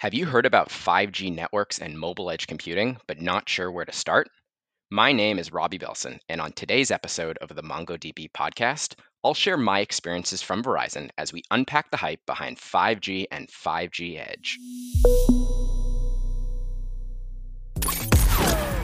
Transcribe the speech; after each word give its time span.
Have 0.00 0.14
you 0.14 0.24
heard 0.24 0.46
about 0.46 0.70
5G 0.70 1.30
networks 1.30 1.78
and 1.78 1.98
mobile 1.98 2.30
edge 2.30 2.46
computing, 2.46 2.96
but 3.06 3.20
not 3.20 3.50
sure 3.50 3.70
where 3.70 3.84
to 3.84 3.92
start? 3.92 4.30
My 4.90 5.12
name 5.12 5.38
is 5.38 5.52
Robbie 5.52 5.78
Belson, 5.78 6.20
and 6.26 6.40
on 6.40 6.52
today's 6.52 6.90
episode 6.90 7.36
of 7.42 7.54
the 7.54 7.62
MongoDB 7.62 8.30
podcast, 8.32 8.94
I'll 9.22 9.34
share 9.34 9.58
my 9.58 9.80
experiences 9.80 10.40
from 10.40 10.62
Verizon 10.62 11.10
as 11.18 11.34
we 11.34 11.42
unpack 11.50 11.90
the 11.90 11.98
hype 11.98 12.20
behind 12.24 12.56
5G 12.56 13.26
and 13.30 13.46
5G 13.48 14.26
Edge. 14.26 14.58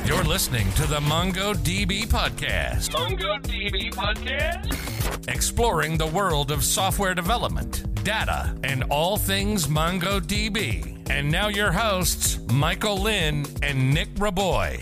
You're 0.05 0.23
listening 0.23 0.71
to 0.73 0.87
the 0.87 1.01
MongoDB 1.01 2.09
podcast. 2.09 2.91
MongoDB 2.91 3.91
podcast. 3.95 5.31
Exploring 5.31 5.97
the 5.97 6.09
world 6.09 6.51
of 6.51 6.63
software 6.63 7.15
development, 7.15 8.05
data, 8.05 8.55
and 8.63 8.85
all 8.91 9.17
things 9.17 9.67
MongoDB. 9.67 10.96
And 11.09 11.31
now 11.31 11.49
your 11.49 11.73
hosts, 11.73 12.39
Michael 12.53 12.99
Lynn 13.01 13.47
and 13.63 13.95
Nic 13.95 14.13
Raboy. 14.17 14.81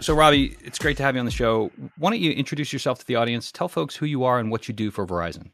So, 0.00 0.14
Robbie, 0.14 0.56
it's 0.64 0.78
great 0.78 0.96
to 0.96 1.02
have 1.02 1.14
you 1.14 1.20
on 1.20 1.26
the 1.26 1.32
show. 1.32 1.70
Why 1.98 2.10
don't 2.10 2.20
you 2.20 2.32
introduce 2.32 2.72
yourself 2.72 2.98
to 3.00 3.06
the 3.06 3.16
audience? 3.16 3.52
Tell 3.52 3.68
folks 3.68 3.94
who 3.94 4.06
you 4.06 4.24
are 4.24 4.38
and 4.38 4.50
what 4.50 4.68
you 4.68 4.74
do 4.74 4.90
for 4.90 5.06
Verizon. 5.06 5.50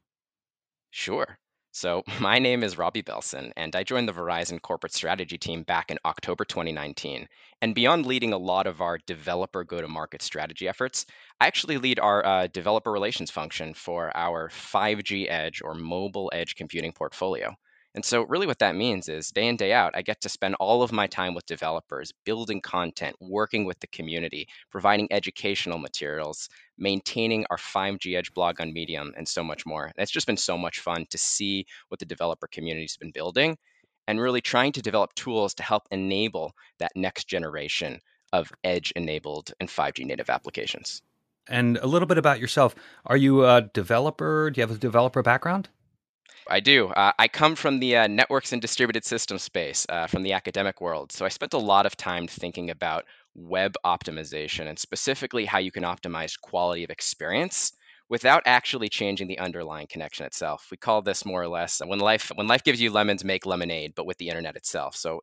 Sure. 0.91 1.39
So, 1.73 2.03
my 2.21 2.39
name 2.39 2.63
is 2.63 2.77
Robbie 2.79 3.03
Belson, 3.03 3.53
and 3.57 3.77
I 3.77 3.85
joined 3.85 4.09
the 4.09 4.13
Verizon 4.13 4.61
corporate 4.61 4.95
strategy 4.95 5.39
team 5.39 5.63
back 5.63 5.91
in 5.91 5.99
October 6.05 6.45
2019. 6.45 7.29
And 7.63 7.75
beyond 7.75 8.07
leading 8.07 8.33
a 8.33 8.39
lot 8.39 8.67
of 8.67 8.81
our 8.81 8.99
developer 9.07 9.65
go 9.65 9.81
to 9.81 9.89
market 9.89 10.23
strategy 10.23 10.69
efforts, 10.69 11.07
I 11.41 11.47
actually 11.47 11.79
lead 11.79 11.99
our 11.99 12.25
uh, 12.25 12.47
developer 12.49 12.93
relations 12.93 13.31
function 13.31 13.75
for 13.75 14.15
our 14.17 14.49
5G 14.51 15.31
Edge 15.31 15.63
or 15.63 15.75
mobile 15.75 16.31
edge 16.35 16.55
computing 16.55 16.93
portfolio. 16.93 17.57
And 17.99 18.05
so, 18.05 18.23
really, 18.23 18.47
what 18.47 18.61
that 18.61 18.77
means 18.77 19.09
is 19.09 19.33
day 19.33 19.49
in, 19.49 19.57
day 19.57 19.73
out, 19.73 19.97
I 19.97 20.03
get 20.03 20.21
to 20.21 20.29
spend 20.29 20.55
all 20.61 20.85
of 20.85 20.93
my 20.93 21.09
time 21.09 21.35
with 21.35 21.47
developers, 21.47 22.13
building 22.25 22.61
content, 22.61 23.17
working 23.21 23.65
with 23.65 23.81
the 23.81 23.89
community, 23.89 24.47
providing 24.71 25.09
educational 25.11 25.79
materials, 25.79 26.49
maintaining 26.79 27.45
our 27.51 27.57
5G 27.57 28.17
Edge 28.17 28.33
blog 28.35 28.61
on 28.61 28.73
Medium, 28.73 29.15
and 29.17 29.27
so 29.27 29.43
much 29.43 29.67
more. 29.67 29.91
It's 29.99 30.13
just 30.13 30.29
been 30.29 30.37
so 30.37 30.57
much 30.57 30.79
fun 30.79 31.07
to 31.11 31.19
see 31.19 31.67
what 31.89 31.99
the 31.99 32.07
developer 32.07 32.47
community's 32.47 32.97
been 32.97 33.11
building 33.11 33.59
and 34.07 34.21
really 34.21 34.43
trying 34.43 34.71
to 34.75 34.81
develop 34.81 35.13
tools 35.15 35.55
to 35.55 35.65
help 35.65 35.89
enable 35.91 36.53
that 36.79 36.93
next 36.95 37.27
generation 37.27 37.99
of 38.33 38.53
edge 38.63 38.93
enabled 38.95 39.51
and 39.59 39.69
5G 39.69 40.07
native 40.07 40.31
applications. 40.31 41.03
And 41.49 41.79
a 41.79 41.87
little 41.89 42.07
bit 42.07 42.19
about 42.19 42.39
yourself. 42.39 42.77
Are 43.07 43.17
you 43.17 43.45
a 43.45 43.63
developer? 43.63 44.51
Do 44.53 44.61
you 44.61 44.67
have 44.69 44.77
a 44.77 44.79
developer 44.79 45.25
background? 45.25 45.69
I 46.49 46.61
do. 46.61 46.89
Uh, 46.89 47.13
I 47.19 47.29
come 47.29 47.55
from 47.55 47.79
the 47.79 47.97
uh, 47.97 48.07
networks 48.07 48.53
and 48.53 48.61
distributed 48.63 49.05
system 49.05 49.39
space, 49.39 49.87
uh, 49.89 50.07
from 50.07 50.23
the 50.23 50.33
academic 50.33 50.81
world. 50.81 51.13
So 51.13 51.25
I 51.25 51.29
spent 51.29 51.53
a 51.55 51.59
lot 51.59 51.87
of 51.87 51.97
time 51.97 52.27
thinking 52.27 52.71
about 52.71 53.05
web 53.35 53.75
optimization 53.85 54.67
and 54.67 54.79
specifically 54.79 55.45
how 55.45 55.59
you 55.59 55.71
can 55.71 55.85
optimize 55.85 56.41
quality 56.41 56.85
of 56.85 56.91
experience 56.91 57.73
without 58.09 58.43
actually 58.47 58.89
changing 58.89 59.29
the 59.29 59.39
underlying 59.39 59.87
connection 59.89 60.25
itself. 60.27 60.69
We 60.71 60.77
call 60.79 61.03
this 61.03 61.25
more 61.27 61.43
or 61.43 61.49
less 61.49 61.81
when 61.85 61.99
life 61.99 62.33
when 62.35 62.47
life 62.47 62.65
gives 62.65 62.81
you 62.81 62.91
lemons, 62.91 63.25
make 63.25 63.45
lemonade, 63.47 63.95
but 63.95 64.07
with 64.07 64.17
the 64.19 64.29
internet 64.29 64.57
itself. 64.57 64.97
So 64.97 65.21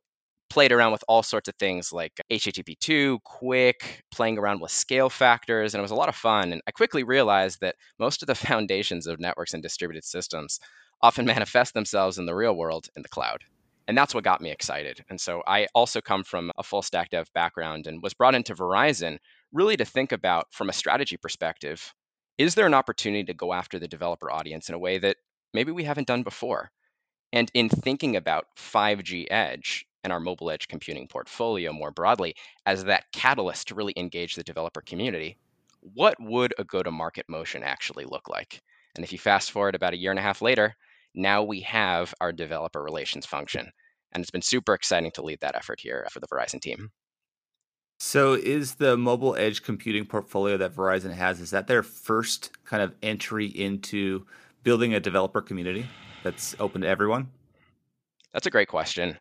played 0.48 0.72
around 0.72 0.92
with 0.92 1.04
all 1.08 1.22
sorts 1.22 1.48
of 1.48 1.54
things 1.56 1.92
like 1.92 2.12
uh, 2.20 2.34
HTTP2, 2.34 3.18
QUIC, 3.26 3.74
playing 4.10 4.38
around 4.38 4.60
with 4.60 4.70
scale 4.70 5.10
factors, 5.10 5.74
and 5.74 5.80
it 5.80 5.82
was 5.82 5.90
a 5.90 5.96
lot 5.96 6.08
of 6.08 6.16
fun. 6.16 6.52
And 6.52 6.62
I 6.66 6.70
quickly 6.70 7.02
realized 7.02 7.60
that 7.60 7.76
most 7.98 8.22
of 8.22 8.26
the 8.26 8.34
foundations 8.46 9.06
of 9.06 9.20
networks 9.20 9.54
and 9.54 9.62
distributed 9.62 10.04
systems 10.04 10.60
often 11.02 11.26
manifest 11.26 11.74
themselves 11.74 12.18
in 12.18 12.26
the 12.26 12.34
real 12.34 12.56
world 12.56 12.88
in 12.96 13.02
the 13.02 13.08
cloud. 13.08 13.42
And 13.88 13.96
that's 13.96 14.14
what 14.14 14.24
got 14.24 14.40
me 14.40 14.50
excited. 14.50 15.04
And 15.08 15.20
so 15.20 15.42
I 15.46 15.68
also 15.74 16.00
come 16.00 16.24
from 16.24 16.50
a 16.58 16.62
full 16.62 16.82
stack 16.82 17.10
dev 17.10 17.32
background 17.34 17.86
and 17.86 18.02
was 18.02 18.14
brought 18.14 18.34
into 18.34 18.54
Verizon 18.54 19.18
really 19.52 19.76
to 19.76 19.84
think 19.84 20.10
about, 20.10 20.46
from 20.50 20.68
a 20.68 20.72
strategy 20.72 21.16
perspective, 21.16 21.94
is 22.36 22.54
there 22.54 22.66
an 22.66 22.74
opportunity 22.74 23.24
to 23.24 23.34
go 23.34 23.52
after 23.52 23.78
the 23.78 23.88
developer 23.88 24.30
audience 24.30 24.68
in 24.68 24.74
a 24.74 24.78
way 24.78 24.98
that 24.98 25.16
maybe 25.54 25.70
we 25.70 25.84
haven't 25.84 26.08
done 26.08 26.24
before? 26.24 26.70
And 27.32 27.50
in 27.54 27.68
thinking 27.68 28.16
about 28.16 28.46
5G 28.58 29.26
Edge 29.30 29.85
and 30.06 30.12
our 30.12 30.20
mobile 30.20 30.52
edge 30.52 30.68
computing 30.68 31.08
portfolio 31.08 31.72
more 31.72 31.90
broadly 31.90 32.36
as 32.64 32.84
that 32.84 33.10
catalyst 33.12 33.66
to 33.66 33.74
really 33.74 33.92
engage 33.96 34.36
the 34.36 34.44
developer 34.44 34.80
community, 34.80 35.36
what 35.80 36.14
would 36.20 36.54
a 36.58 36.64
go 36.64 36.80
to 36.80 36.92
market 36.92 37.26
motion 37.28 37.64
actually 37.64 38.04
look 38.04 38.28
like? 38.28 38.62
And 38.94 39.04
if 39.04 39.10
you 39.10 39.18
fast 39.18 39.50
forward 39.50 39.74
about 39.74 39.94
a 39.94 39.96
year 39.96 40.12
and 40.12 40.18
a 40.20 40.22
half 40.22 40.40
later, 40.40 40.76
now 41.16 41.42
we 41.42 41.60
have 41.62 42.14
our 42.20 42.32
developer 42.32 42.80
relations 42.80 43.26
function. 43.26 43.72
And 44.12 44.22
it's 44.22 44.30
been 44.30 44.42
super 44.42 44.74
exciting 44.74 45.10
to 45.16 45.22
lead 45.22 45.40
that 45.40 45.56
effort 45.56 45.80
here 45.80 46.06
for 46.12 46.20
the 46.20 46.28
Verizon 46.28 46.60
team. 46.60 46.92
So 47.98 48.34
is 48.34 48.76
the 48.76 48.96
mobile 48.96 49.34
edge 49.34 49.64
computing 49.64 50.06
portfolio 50.06 50.56
that 50.58 50.72
Verizon 50.72 51.14
has 51.14 51.40
is 51.40 51.50
that 51.50 51.66
their 51.66 51.82
first 51.82 52.52
kind 52.64 52.80
of 52.80 52.94
entry 53.02 53.46
into 53.46 54.24
building 54.62 54.94
a 54.94 55.00
developer 55.00 55.42
community 55.42 55.86
that's 56.22 56.54
open 56.60 56.82
to 56.82 56.88
everyone? 56.88 57.30
That's 58.32 58.46
a 58.46 58.50
great 58.50 58.68
question. 58.68 59.18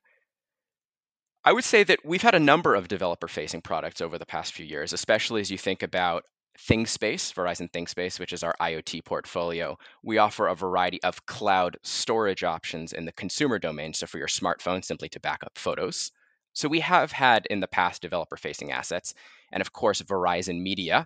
I 1.48 1.54
would 1.54 1.64
say 1.64 1.84
that 1.84 2.04
we've 2.04 2.24
had 2.24 2.34
a 2.34 2.40
number 2.40 2.74
of 2.74 2.88
developer 2.88 3.28
facing 3.28 3.62
products 3.62 4.02
over 4.02 4.18
the 4.18 4.26
past 4.26 4.54
few 4.54 4.66
years, 4.66 4.94
especially 4.94 5.42
as 5.42 5.52
you 5.52 5.60
think 5.60 5.84
about 5.84 6.26
ThingSpace, 6.58 7.32
Verizon 7.34 7.70
ThingSpace, 7.70 8.20
which 8.20 8.34
is 8.34 8.42
our 8.42 8.56
IoT 8.60 9.06
portfolio, 9.06 9.78
we 10.04 10.18
offer 10.18 10.48
a 10.48 10.56
variety 10.56 11.00
of 11.04 11.24
cloud 11.28 11.78
storage 11.84 12.44
options 12.44 12.94
in 12.94 13.06
the 13.06 13.12
consumer 13.12 13.60
domain. 13.60 13.94
So 13.94 14.08
for 14.08 14.18
your 14.18 14.28
smartphone, 14.28 14.84
simply 14.84 15.08
to 15.10 15.20
back 15.20 15.44
up 15.44 15.56
photos. 15.56 16.12
So 16.54 16.68
we 16.68 16.80
have 16.80 17.12
had 17.12 17.46
in 17.52 17.60
the 17.60 17.68
past 17.68 18.02
developer 18.02 18.38
facing 18.38 18.72
assets. 18.72 19.14
And 19.52 19.62
of 19.62 19.72
course, 19.72 20.02
Verizon 20.02 20.62
Media 20.62 21.06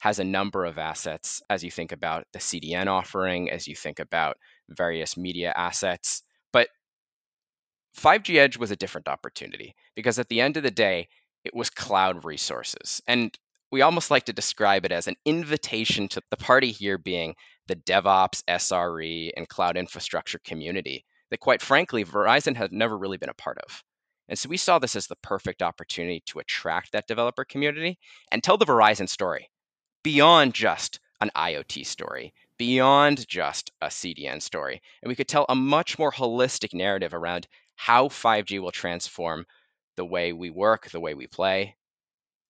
has 0.00 0.18
a 0.18 0.24
number 0.24 0.64
of 0.64 0.78
assets 0.78 1.42
as 1.50 1.62
you 1.62 1.70
think 1.70 1.92
about 1.92 2.24
the 2.32 2.38
CDN 2.38 2.86
offering, 2.86 3.50
as 3.50 3.68
you 3.68 3.76
think 3.76 3.98
about 3.98 4.38
various 4.70 5.16
media 5.18 5.52
assets. 5.54 6.22
But 7.94 8.22
5G 8.22 8.36
Edge 8.36 8.56
was 8.56 8.70
a 8.70 8.76
different 8.76 9.08
opportunity 9.08 9.74
because 9.94 10.18
at 10.18 10.28
the 10.28 10.40
end 10.40 10.56
of 10.56 10.62
the 10.62 10.70
day, 10.70 11.08
it 11.44 11.54
was 11.54 11.70
cloud 11.70 12.24
resources. 12.24 13.02
And 13.06 13.36
we 13.70 13.82
almost 13.82 14.10
like 14.10 14.24
to 14.24 14.32
describe 14.32 14.84
it 14.84 14.92
as 14.92 15.08
an 15.08 15.16
invitation 15.24 16.08
to 16.08 16.22
the 16.30 16.36
party 16.36 16.70
here 16.70 16.98
being 16.98 17.34
the 17.66 17.76
DevOps, 17.76 18.42
SRE, 18.48 19.30
and 19.36 19.48
cloud 19.48 19.76
infrastructure 19.76 20.38
community 20.44 21.04
that, 21.30 21.40
quite 21.40 21.62
frankly, 21.62 22.04
Verizon 22.04 22.56
has 22.56 22.70
never 22.70 22.96
really 22.96 23.16
been 23.16 23.30
a 23.30 23.34
part 23.34 23.58
of. 23.58 23.82
And 24.28 24.38
so 24.38 24.48
we 24.48 24.56
saw 24.56 24.78
this 24.78 24.96
as 24.96 25.06
the 25.06 25.16
perfect 25.16 25.62
opportunity 25.62 26.22
to 26.26 26.38
attract 26.38 26.92
that 26.92 27.06
developer 27.06 27.44
community 27.44 27.98
and 28.30 28.42
tell 28.42 28.56
the 28.56 28.64
Verizon 28.64 29.08
story 29.08 29.50
beyond 30.02 30.54
just 30.54 31.00
an 31.20 31.30
IoT 31.36 31.86
story, 31.86 32.32
beyond 32.58 33.26
just 33.28 33.72
a 33.80 33.86
CDN 33.86 34.40
story. 34.40 34.80
And 35.02 35.08
we 35.08 35.14
could 35.14 35.28
tell 35.28 35.46
a 35.48 35.54
much 35.54 35.98
more 35.98 36.12
holistic 36.12 36.72
narrative 36.72 37.12
around 37.12 37.46
how 37.76 38.08
5G 38.08 38.60
will 38.60 38.70
transform 38.70 39.46
the 39.96 40.04
way 40.04 40.32
we 40.32 40.50
work, 40.50 40.90
the 40.90 41.00
way 41.00 41.14
we 41.14 41.26
play, 41.26 41.76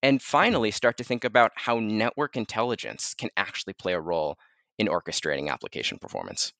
and 0.04 0.18
mm-hmm. 0.18 0.24
finally, 0.24 0.70
start 0.70 0.98
to 0.98 1.04
think 1.04 1.24
about 1.24 1.52
how 1.56 1.78
network 1.78 2.36
intelligence 2.36 3.14
can 3.14 3.30
actually 3.36 3.72
play 3.72 3.94
a 3.94 4.00
role 4.00 4.36
in 4.78 4.86
orchestrating 4.86 5.48
application 5.48 5.98
performance. 5.98 6.52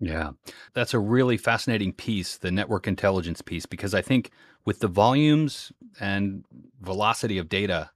Yeah, 0.00 0.30
that's 0.72 0.94
a 0.94 0.98
really 0.98 1.36
fascinating 1.36 1.92
piece, 1.92 2.38
the 2.38 2.50
network 2.50 2.88
intelligence 2.88 3.42
piece, 3.42 3.66
because 3.66 3.94
I 3.94 4.00
think 4.00 4.30
with 4.64 4.80
the 4.80 4.88
volumes 4.88 5.72
and 6.00 6.44
velocity 6.80 7.36
of 7.36 7.50
data, 7.50 7.90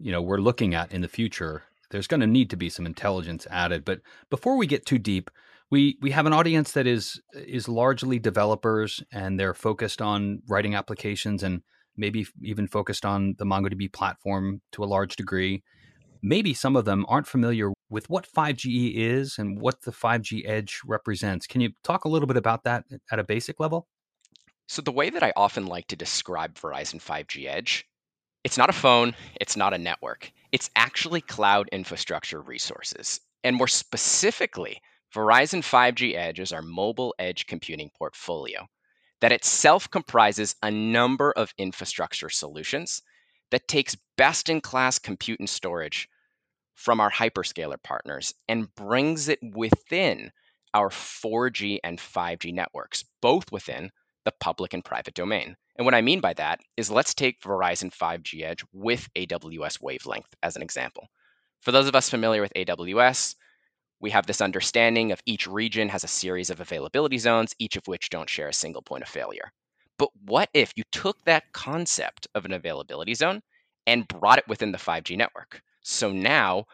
you 0.00 0.10
know, 0.10 0.22
we're 0.22 0.38
looking 0.38 0.74
at 0.74 0.90
in 0.92 1.02
the 1.02 1.08
future, 1.08 1.64
there's 1.90 2.06
going 2.06 2.20
to 2.22 2.26
need 2.26 2.48
to 2.50 2.56
be 2.56 2.70
some 2.70 2.86
intelligence 2.86 3.46
added. 3.50 3.84
But 3.84 4.00
before 4.30 4.56
we 4.56 4.66
get 4.66 4.86
too 4.86 4.98
deep, 4.98 5.30
we 5.72 5.96
we 6.02 6.10
have 6.10 6.26
an 6.26 6.34
audience 6.34 6.72
that 6.72 6.86
is 6.86 7.20
is 7.32 7.66
largely 7.66 8.18
developers 8.18 9.02
and 9.10 9.40
they're 9.40 9.54
focused 9.54 10.02
on 10.02 10.42
writing 10.46 10.74
applications 10.74 11.42
and 11.42 11.62
maybe 11.96 12.26
even 12.42 12.68
focused 12.68 13.06
on 13.06 13.34
the 13.38 13.46
MongoDB 13.46 13.90
platform 13.92 14.60
to 14.72 14.84
a 14.84 14.86
large 14.86 15.16
degree. 15.16 15.62
Maybe 16.22 16.52
some 16.54 16.76
of 16.76 16.84
them 16.84 17.04
aren't 17.08 17.26
familiar 17.26 17.72
with 17.90 18.08
what 18.08 18.28
5G 18.30 18.94
is 18.96 19.36
and 19.38 19.60
what 19.60 19.82
the 19.82 19.90
5G 19.90 20.46
edge 20.46 20.80
represents. 20.86 21.46
Can 21.46 21.60
you 21.60 21.70
talk 21.82 22.04
a 22.04 22.08
little 22.08 22.28
bit 22.28 22.36
about 22.36 22.64
that 22.64 22.84
at 23.10 23.18
a 23.18 23.24
basic 23.24 23.58
level? 23.58 23.88
So, 24.68 24.82
the 24.82 24.92
way 24.92 25.08
that 25.10 25.22
I 25.22 25.32
often 25.36 25.66
like 25.66 25.86
to 25.88 25.96
describe 25.96 26.54
Verizon 26.54 27.00
5G 27.02 27.46
Edge, 27.46 27.86
it's 28.44 28.58
not 28.58 28.70
a 28.70 28.74
phone, 28.74 29.14
it's 29.40 29.56
not 29.56 29.74
a 29.74 29.78
network. 29.78 30.30
It's 30.52 30.70
actually 30.76 31.22
cloud 31.22 31.70
infrastructure 31.72 32.42
resources. 32.42 33.20
And 33.42 33.56
more 33.56 33.68
specifically, 33.68 34.80
Verizon 35.14 35.60
5G 35.60 36.14
Edge 36.14 36.40
is 36.40 36.52
our 36.52 36.62
mobile 36.62 37.14
edge 37.18 37.46
computing 37.46 37.90
portfolio 37.98 38.66
that 39.20 39.32
itself 39.32 39.90
comprises 39.90 40.56
a 40.62 40.70
number 40.70 41.32
of 41.32 41.52
infrastructure 41.58 42.30
solutions 42.30 43.02
that 43.50 43.68
takes 43.68 43.96
best 44.16 44.48
in 44.48 44.60
class 44.60 44.98
compute 44.98 45.38
and 45.38 45.50
storage 45.50 46.08
from 46.74 46.98
our 46.98 47.10
hyperscaler 47.10 47.80
partners 47.82 48.32
and 48.48 48.74
brings 48.74 49.28
it 49.28 49.38
within 49.42 50.32
our 50.72 50.88
4G 50.88 51.78
and 51.84 51.98
5G 51.98 52.54
networks, 52.54 53.04
both 53.20 53.52
within 53.52 53.90
the 54.24 54.32
public 54.40 54.72
and 54.72 54.82
private 54.82 55.14
domain. 55.14 55.54
And 55.76 55.84
what 55.84 55.94
I 55.94 56.00
mean 56.00 56.20
by 56.20 56.32
that 56.34 56.60
is 56.78 56.90
let's 56.90 57.12
take 57.12 57.42
Verizon 57.42 57.94
5G 57.94 58.42
Edge 58.44 58.64
with 58.72 59.08
AWS 59.14 59.80
Wavelength 59.82 60.34
as 60.42 60.56
an 60.56 60.62
example. 60.62 61.08
For 61.60 61.70
those 61.70 61.86
of 61.86 61.94
us 61.94 62.08
familiar 62.08 62.40
with 62.40 62.54
AWS, 62.56 63.34
we 64.02 64.10
have 64.10 64.26
this 64.26 64.40
understanding 64.40 65.12
of 65.12 65.22
each 65.24 65.46
region 65.46 65.88
has 65.88 66.04
a 66.04 66.08
series 66.08 66.50
of 66.50 66.60
availability 66.60 67.18
zones, 67.18 67.54
each 67.58 67.76
of 67.76 67.86
which 67.86 68.10
don't 68.10 68.28
share 68.28 68.48
a 68.48 68.52
single 68.52 68.82
point 68.82 69.04
of 69.04 69.08
failure. 69.08 69.50
But 69.98 70.10
what 70.26 70.50
if 70.52 70.72
you 70.76 70.82
took 70.90 71.22
that 71.24 71.44
concept 71.52 72.26
of 72.34 72.44
an 72.44 72.52
availability 72.52 73.14
zone 73.14 73.40
and 73.86 74.08
brought 74.08 74.38
it 74.38 74.48
within 74.48 74.72
the 74.72 74.78
5G 74.78 75.16
network? 75.16 75.62
So 75.82 76.10
now 76.10 76.64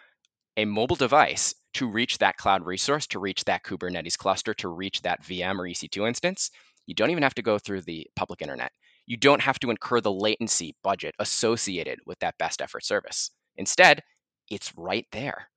a 0.56 0.64
mobile 0.64 0.96
device 0.96 1.54
to 1.74 1.86
reach 1.86 2.18
that 2.18 2.38
cloud 2.38 2.64
resource, 2.64 3.06
to 3.08 3.18
reach 3.18 3.44
that 3.44 3.62
Kubernetes 3.62 4.16
cluster, 4.16 4.54
to 4.54 4.68
reach 4.68 5.02
that 5.02 5.22
VM 5.22 5.58
or 5.58 5.68
EC2 5.68 6.08
instance, 6.08 6.50
you 6.86 6.94
don't 6.94 7.10
even 7.10 7.22
have 7.22 7.34
to 7.34 7.42
go 7.42 7.58
through 7.58 7.82
the 7.82 8.06
public 8.16 8.40
internet. 8.40 8.72
You 9.06 9.18
don't 9.18 9.42
have 9.42 9.58
to 9.60 9.70
incur 9.70 10.00
the 10.00 10.10
latency 10.10 10.74
budget 10.82 11.14
associated 11.18 11.98
with 12.06 12.18
that 12.20 12.38
best 12.38 12.62
effort 12.62 12.84
service. 12.84 13.30
Instead, 13.56 14.02
it's 14.50 14.72
right 14.76 15.06
there. 15.12 15.48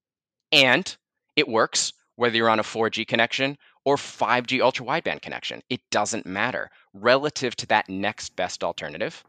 And 0.51 0.95
it 1.35 1.47
works 1.47 1.93
whether 2.15 2.35
you're 2.35 2.49
on 2.49 2.59
a 2.59 2.63
4G 2.63 3.07
connection 3.07 3.57
or 3.85 3.95
5G 3.95 4.61
ultra 4.61 4.85
wideband 4.85 5.21
connection. 5.21 5.61
It 5.69 5.81
doesn't 5.89 6.25
matter 6.25 6.69
relative 6.93 7.55
to 7.57 7.65
that 7.67 7.89
next 7.89 8.35
best 8.35 8.63
alternative, 8.63 9.23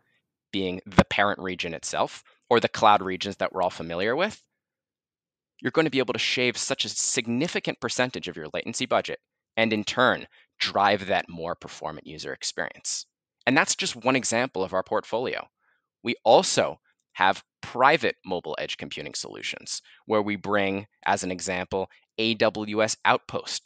being 0.52 0.80
the 0.86 1.04
parent 1.04 1.38
region 1.38 1.74
itself 1.74 2.22
or 2.50 2.60
the 2.60 2.68
cloud 2.68 3.02
regions 3.02 3.36
that 3.36 3.52
we're 3.52 3.62
all 3.62 3.70
familiar 3.70 4.14
with 4.14 4.42
you're 5.62 5.70
going 5.70 5.84
to 5.84 5.90
be 5.90 6.00
able 6.00 6.12
to 6.12 6.18
shave 6.18 6.56
such 6.56 6.84
a 6.84 6.88
significant 6.88 7.78
percentage 7.78 8.26
of 8.26 8.36
your 8.36 8.48
latency 8.52 8.84
budget 8.84 9.20
and 9.56 9.72
in 9.72 9.84
turn 9.84 10.26
drive 10.58 11.06
that 11.06 11.28
more 11.28 11.54
performant 11.54 12.04
user 12.04 12.32
experience. 12.32 13.06
And 13.46 13.56
that's 13.56 13.76
just 13.76 13.94
one 13.94 14.16
example 14.16 14.64
of 14.64 14.72
our 14.72 14.82
portfolio. 14.82 15.48
We 16.02 16.16
also 16.24 16.80
have 17.12 17.44
private 17.60 18.16
mobile 18.24 18.56
edge 18.58 18.76
computing 18.76 19.14
solutions 19.14 19.82
where 20.06 20.22
we 20.22 20.36
bring, 20.36 20.86
as 21.04 21.22
an 21.22 21.30
example, 21.30 21.88
AWS 22.18 22.96
Outpost 23.04 23.62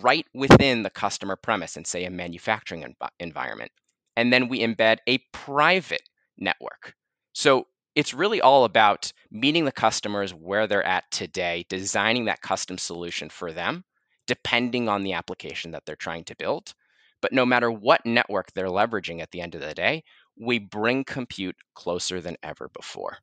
right 0.00 0.26
within 0.34 0.82
the 0.82 0.90
customer 0.90 1.36
premise 1.36 1.76
in, 1.76 1.84
say, 1.84 2.04
a 2.04 2.10
manufacturing 2.10 2.82
env- 2.82 3.08
environment. 3.20 3.70
And 4.16 4.32
then 4.32 4.48
we 4.48 4.60
embed 4.60 4.98
a 5.06 5.18
private 5.32 6.08
network. 6.36 6.94
So 7.32 7.66
it's 7.94 8.14
really 8.14 8.40
all 8.40 8.64
about 8.64 9.12
meeting 9.30 9.64
the 9.64 9.72
customers 9.72 10.34
where 10.34 10.66
they're 10.66 10.86
at 10.86 11.10
today, 11.10 11.64
designing 11.68 12.24
that 12.24 12.42
custom 12.42 12.78
solution 12.78 13.28
for 13.28 13.52
them, 13.52 13.84
depending 14.26 14.88
on 14.88 15.04
the 15.04 15.12
application 15.12 15.70
that 15.72 15.84
they're 15.86 15.96
trying 15.96 16.24
to 16.24 16.36
build. 16.36 16.74
But 17.20 17.32
no 17.32 17.46
matter 17.46 17.70
what 17.70 18.04
network 18.04 18.52
they're 18.52 18.66
leveraging 18.66 19.20
at 19.20 19.30
the 19.30 19.40
end 19.40 19.54
of 19.54 19.60
the 19.60 19.74
day, 19.74 20.04
we 20.38 20.58
bring 20.58 21.04
compute 21.04 21.56
closer 21.74 22.20
than 22.20 22.36
ever 22.42 22.68
before. 22.68 23.18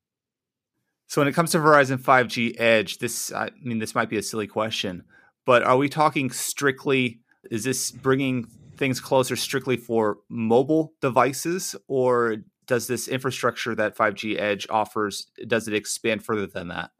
So 1.07 1.19
when 1.19 1.27
it 1.27 1.33
comes 1.33 1.51
to 1.51 1.57
Verizon 1.57 1.97
5G 1.97 2.59
Edge, 2.59 2.99
this 2.99 3.33
I 3.33 3.49
mean 3.61 3.79
this 3.79 3.95
might 3.95 4.09
be 4.09 4.17
a 4.17 4.23
silly 4.23 4.47
question, 4.47 5.03
but 5.45 5.63
are 5.63 5.77
we 5.77 5.89
talking 5.89 6.31
strictly 6.31 7.19
is 7.49 7.63
this 7.63 7.91
bringing 7.91 8.47
things 8.77 8.99
closer 8.99 9.35
strictly 9.35 9.77
for 9.77 10.19
mobile 10.29 10.93
devices 11.01 11.75
or 11.87 12.37
does 12.65 12.87
this 12.87 13.07
infrastructure 13.07 13.75
that 13.75 13.97
5G 13.97 14.39
Edge 14.39 14.65
offers 14.69 15.27
does 15.47 15.67
it 15.67 15.73
expand 15.73 16.23
further 16.23 16.47
than 16.47 16.69
that? 16.69 16.91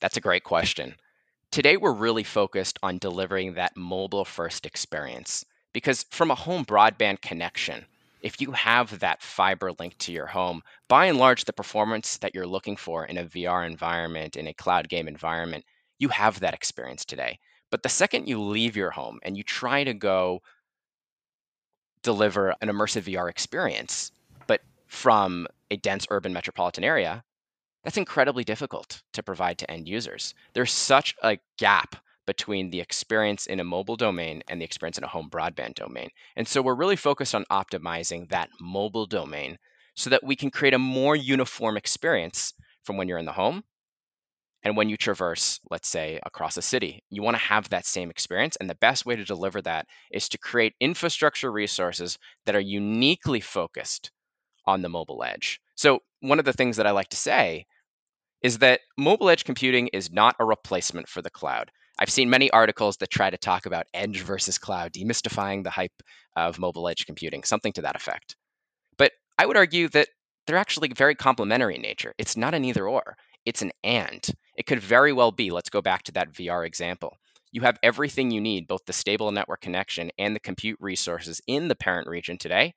That's 0.00 0.16
a 0.16 0.22
great 0.22 0.44
question. 0.44 0.94
Today 1.50 1.76
we're 1.76 1.92
really 1.92 2.24
focused 2.24 2.78
on 2.82 2.98
delivering 2.98 3.54
that 3.54 3.76
mobile 3.76 4.24
first 4.24 4.64
experience 4.64 5.44
because 5.72 6.06
from 6.10 6.30
a 6.30 6.34
home 6.34 6.64
broadband 6.64 7.20
connection, 7.20 7.84
if 8.22 8.40
you 8.40 8.52
have 8.52 8.98
that 8.98 9.22
fiber 9.22 9.72
link 9.78 9.96
to 9.98 10.12
your 10.12 10.26
home, 10.26 10.62
by 10.88 11.06
and 11.06 11.18
large 11.18 11.44
the 11.44 11.52
performance 11.52 12.18
that 12.18 12.34
you're 12.34 12.46
looking 12.46 12.76
for 12.76 13.04
in 13.06 13.18
a 13.18 13.24
VR 13.24 13.66
environment, 13.66 14.36
in 14.36 14.46
a 14.46 14.54
cloud 14.54 14.88
game 14.88 15.08
environment, 15.08 15.64
you 15.98 16.08
have 16.08 16.40
that 16.40 16.54
experience 16.54 17.04
today. 17.04 17.38
But 17.70 17.82
the 17.82 17.88
second 17.88 18.28
you 18.28 18.40
leave 18.40 18.76
your 18.76 18.90
home 18.90 19.20
and 19.22 19.36
you 19.36 19.42
try 19.42 19.84
to 19.84 19.94
go 19.94 20.40
deliver 22.02 22.54
an 22.60 22.68
immersive 22.68 23.02
VR 23.02 23.28
experience, 23.28 24.10
but 24.46 24.60
from 24.86 25.46
a 25.70 25.76
dense 25.76 26.06
urban 26.10 26.32
metropolitan 26.32 26.84
area, 26.84 27.22
that's 27.84 27.96
incredibly 27.96 28.44
difficult 28.44 29.02
to 29.12 29.22
provide 29.22 29.58
to 29.58 29.70
end 29.70 29.88
users. 29.88 30.34
There's 30.52 30.72
such 30.72 31.14
a 31.22 31.38
gap 31.58 31.96
between 32.30 32.70
the 32.70 32.80
experience 32.80 33.46
in 33.46 33.58
a 33.58 33.64
mobile 33.64 33.96
domain 33.96 34.40
and 34.46 34.60
the 34.60 34.64
experience 34.64 34.96
in 34.96 35.02
a 35.02 35.08
home 35.08 35.28
broadband 35.28 35.74
domain. 35.74 36.08
And 36.36 36.46
so 36.46 36.62
we're 36.62 36.76
really 36.76 36.94
focused 36.94 37.34
on 37.34 37.44
optimizing 37.50 38.28
that 38.28 38.50
mobile 38.60 39.06
domain 39.06 39.58
so 39.96 40.10
that 40.10 40.22
we 40.22 40.36
can 40.36 40.48
create 40.52 40.72
a 40.74 40.78
more 40.78 41.16
uniform 41.16 41.76
experience 41.76 42.54
from 42.84 42.96
when 42.96 43.08
you're 43.08 43.18
in 43.18 43.26
the 43.26 43.32
home 43.32 43.64
and 44.62 44.76
when 44.76 44.88
you 44.88 44.96
traverse, 44.96 45.58
let's 45.70 45.88
say, 45.88 46.20
across 46.24 46.56
a 46.56 46.62
city. 46.62 47.02
You 47.10 47.22
want 47.22 47.34
to 47.34 47.42
have 47.42 47.68
that 47.70 47.84
same 47.84 48.10
experience. 48.10 48.56
And 48.56 48.70
the 48.70 48.76
best 48.76 49.04
way 49.04 49.16
to 49.16 49.24
deliver 49.24 49.60
that 49.62 49.86
is 50.12 50.28
to 50.28 50.38
create 50.38 50.74
infrastructure 50.80 51.50
resources 51.50 52.16
that 52.46 52.54
are 52.54 52.60
uniquely 52.60 53.40
focused 53.40 54.12
on 54.66 54.82
the 54.82 54.88
mobile 54.88 55.24
edge. 55.24 55.60
So, 55.76 56.00
one 56.20 56.38
of 56.38 56.44
the 56.46 56.52
things 56.52 56.76
that 56.76 56.86
I 56.86 56.92
like 56.92 57.08
to 57.10 57.16
say 57.16 57.66
is 58.42 58.58
that 58.58 58.82
mobile 58.98 59.30
edge 59.30 59.44
computing 59.44 59.88
is 59.88 60.10
not 60.10 60.36
a 60.38 60.44
replacement 60.44 61.08
for 61.08 61.22
the 61.22 61.30
cloud. 61.30 61.70
I've 62.00 62.10
seen 62.10 62.30
many 62.30 62.50
articles 62.50 62.96
that 62.96 63.10
try 63.10 63.28
to 63.28 63.36
talk 63.36 63.66
about 63.66 63.86
edge 63.92 64.22
versus 64.22 64.56
cloud, 64.56 64.92
demystifying 64.94 65.62
the 65.64 65.70
hype 65.70 66.02
of 66.34 66.58
mobile 66.58 66.88
edge 66.88 67.04
computing, 67.04 67.44
something 67.44 67.74
to 67.74 67.82
that 67.82 67.94
effect. 67.94 68.36
But 68.96 69.12
I 69.38 69.44
would 69.44 69.58
argue 69.58 69.88
that 69.88 70.08
they're 70.46 70.56
actually 70.56 70.88
very 70.88 71.14
complementary 71.14 71.76
in 71.76 71.82
nature. 71.82 72.14
It's 72.16 72.38
not 72.38 72.54
an 72.54 72.64
either 72.64 72.88
or, 72.88 73.16
it's 73.44 73.60
an 73.60 73.72
and. 73.84 74.26
It 74.56 74.66
could 74.66 74.80
very 74.80 75.12
well 75.12 75.30
be, 75.30 75.50
let's 75.50 75.68
go 75.68 75.82
back 75.82 76.02
to 76.04 76.12
that 76.12 76.32
VR 76.32 76.66
example. 76.66 77.18
You 77.52 77.60
have 77.62 77.78
everything 77.82 78.30
you 78.30 78.40
need, 78.40 78.66
both 78.66 78.84
the 78.86 78.92
stable 78.94 79.30
network 79.30 79.60
connection 79.60 80.10
and 80.18 80.34
the 80.34 80.40
compute 80.40 80.78
resources 80.80 81.40
in 81.46 81.68
the 81.68 81.76
parent 81.76 82.08
region 82.08 82.38
today 82.38 82.72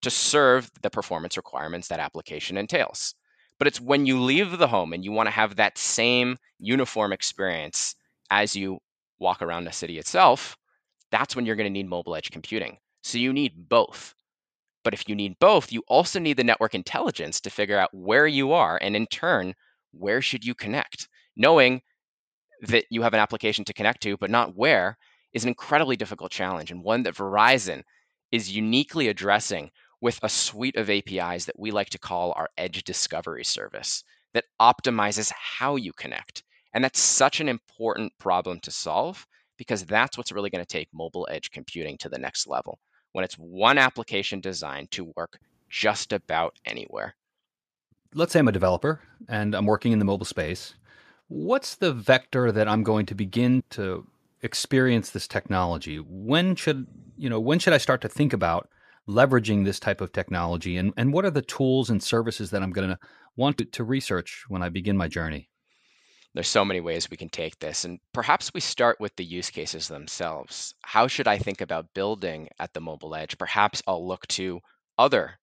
to 0.00 0.10
serve 0.10 0.70
the 0.82 0.90
performance 0.90 1.36
requirements 1.36 1.88
that 1.88 2.00
application 2.00 2.56
entails. 2.56 3.14
But 3.58 3.68
it's 3.68 3.80
when 3.80 4.06
you 4.06 4.20
leave 4.20 4.56
the 4.56 4.68
home 4.68 4.92
and 4.92 5.04
you 5.04 5.12
want 5.12 5.26
to 5.26 5.32
have 5.32 5.56
that 5.56 5.76
same 5.76 6.38
uniform 6.58 7.12
experience 7.12 7.94
as 8.30 8.56
you 8.56 8.78
walk 9.18 9.42
around 9.42 9.64
the 9.64 9.72
city 9.72 9.98
itself, 9.98 10.56
that's 11.10 11.36
when 11.36 11.46
you're 11.46 11.56
going 11.56 11.66
to 11.66 11.70
need 11.70 11.88
mobile 11.88 12.16
edge 12.16 12.30
computing. 12.30 12.78
So 13.02 13.18
you 13.18 13.32
need 13.32 13.68
both. 13.68 14.14
But 14.82 14.94
if 14.94 15.08
you 15.08 15.14
need 15.14 15.38
both, 15.38 15.72
you 15.72 15.82
also 15.88 16.18
need 16.18 16.36
the 16.36 16.44
network 16.44 16.74
intelligence 16.74 17.40
to 17.42 17.50
figure 17.50 17.78
out 17.78 17.94
where 17.94 18.26
you 18.26 18.52
are 18.52 18.78
and 18.82 18.94
in 18.94 19.06
turn, 19.06 19.54
where 19.92 20.20
should 20.20 20.44
you 20.44 20.54
connect? 20.54 21.08
Knowing 21.36 21.80
that 22.62 22.84
you 22.90 23.02
have 23.02 23.14
an 23.14 23.20
application 23.20 23.64
to 23.64 23.72
connect 23.72 24.02
to, 24.02 24.16
but 24.16 24.30
not 24.30 24.56
where, 24.56 24.98
is 25.32 25.42
an 25.42 25.48
incredibly 25.48 25.96
difficult 25.96 26.30
challenge 26.30 26.70
and 26.70 26.82
one 26.82 27.02
that 27.02 27.14
Verizon 27.14 27.82
is 28.30 28.54
uniquely 28.54 29.08
addressing 29.08 29.70
with 30.00 30.18
a 30.22 30.28
suite 30.28 30.76
of 30.76 30.90
APIs 30.90 31.44
that 31.44 31.58
we 31.58 31.70
like 31.70 31.90
to 31.90 31.98
call 31.98 32.32
our 32.36 32.48
Edge 32.58 32.84
Discovery 32.84 33.44
Service 33.44 34.04
that 34.32 34.44
optimizes 34.60 35.32
how 35.32 35.76
you 35.76 35.92
connect. 35.92 36.42
And 36.74 36.82
that's 36.82 37.00
such 37.00 37.40
an 37.40 37.48
important 37.48 38.12
problem 38.18 38.60
to 38.60 38.70
solve 38.70 39.26
because 39.56 39.84
that's 39.84 40.18
what's 40.18 40.32
really 40.32 40.50
going 40.50 40.64
to 40.64 40.66
take 40.66 40.88
mobile 40.92 41.26
edge 41.30 41.50
computing 41.52 41.96
to 41.98 42.08
the 42.08 42.18
next 42.18 42.48
level 42.48 42.80
when 43.12 43.24
it's 43.24 43.36
one 43.36 43.78
application 43.78 44.40
designed 44.40 44.90
to 44.90 45.12
work 45.16 45.38
just 45.70 46.12
about 46.12 46.58
anywhere. 46.66 47.14
Let's 48.12 48.32
say 48.32 48.40
I'm 48.40 48.48
a 48.48 48.52
developer 48.52 49.00
and 49.28 49.54
I'm 49.54 49.66
working 49.66 49.92
in 49.92 50.00
the 50.00 50.04
mobile 50.04 50.26
space. 50.26 50.74
What's 51.28 51.76
the 51.76 51.92
vector 51.92 52.52
that 52.52 52.68
I'm 52.68 52.82
going 52.82 53.06
to 53.06 53.14
begin 53.14 53.62
to 53.70 54.06
experience 54.42 55.10
this 55.10 55.28
technology? 55.28 55.98
When 55.98 56.56
should, 56.56 56.86
you 57.16 57.30
know, 57.30 57.40
when 57.40 57.60
should 57.60 57.72
I 57.72 57.78
start 57.78 58.00
to 58.02 58.08
think 58.08 58.32
about 58.32 58.68
leveraging 59.08 59.64
this 59.64 59.78
type 59.78 60.00
of 60.00 60.12
technology 60.12 60.76
and, 60.76 60.92
and 60.96 61.12
what 61.12 61.24
are 61.24 61.30
the 61.30 61.42
tools 61.42 61.90
and 61.90 62.02
services 62.02 62.50
that 62.50 62.62
I'm 62.62 62.72
going 62.72 62.88
to 62.88 62.98
want 63.36 63.58
to, 63.58 63.64
to 63.64 63.84
research 63.84 64.44
when 64.48 64.62
I 64.62 64.68
begin 64.68 64.96
my 64.96 65.08
journey? 65.08 65.50
There's 66.34 66.48
so 66.48 66.64
many 66.64 66.80
ways 66.80 67.08
we 67.08 67.16
can 67.16 67.30
take 67.30 67.58
this, 67.60 67.84
and 67.84 67.98
perhaps 68.12 68.52
we 68.52 68.60
start 68.60 69.00
with 69.00 69.16
the 69.16 69.24
use 69.24 69.50
cases 69.50 69.88
themselves. 69.88 70.74
How 70.82 71.06
should 71.06 71.26
I 71.26 71.38
think 71.38 71.60
about 71.60 71.94
building 71.94 72.50
at 72.58 72.74
the 72.74 72.80
mobile 72.80 73.14
edge? 73.14 73.38
Perhaps 73.38 73.82
I'll 73.86 74.06
look 74.06 74.26
to 74.28 74.60
other 74.98 75.38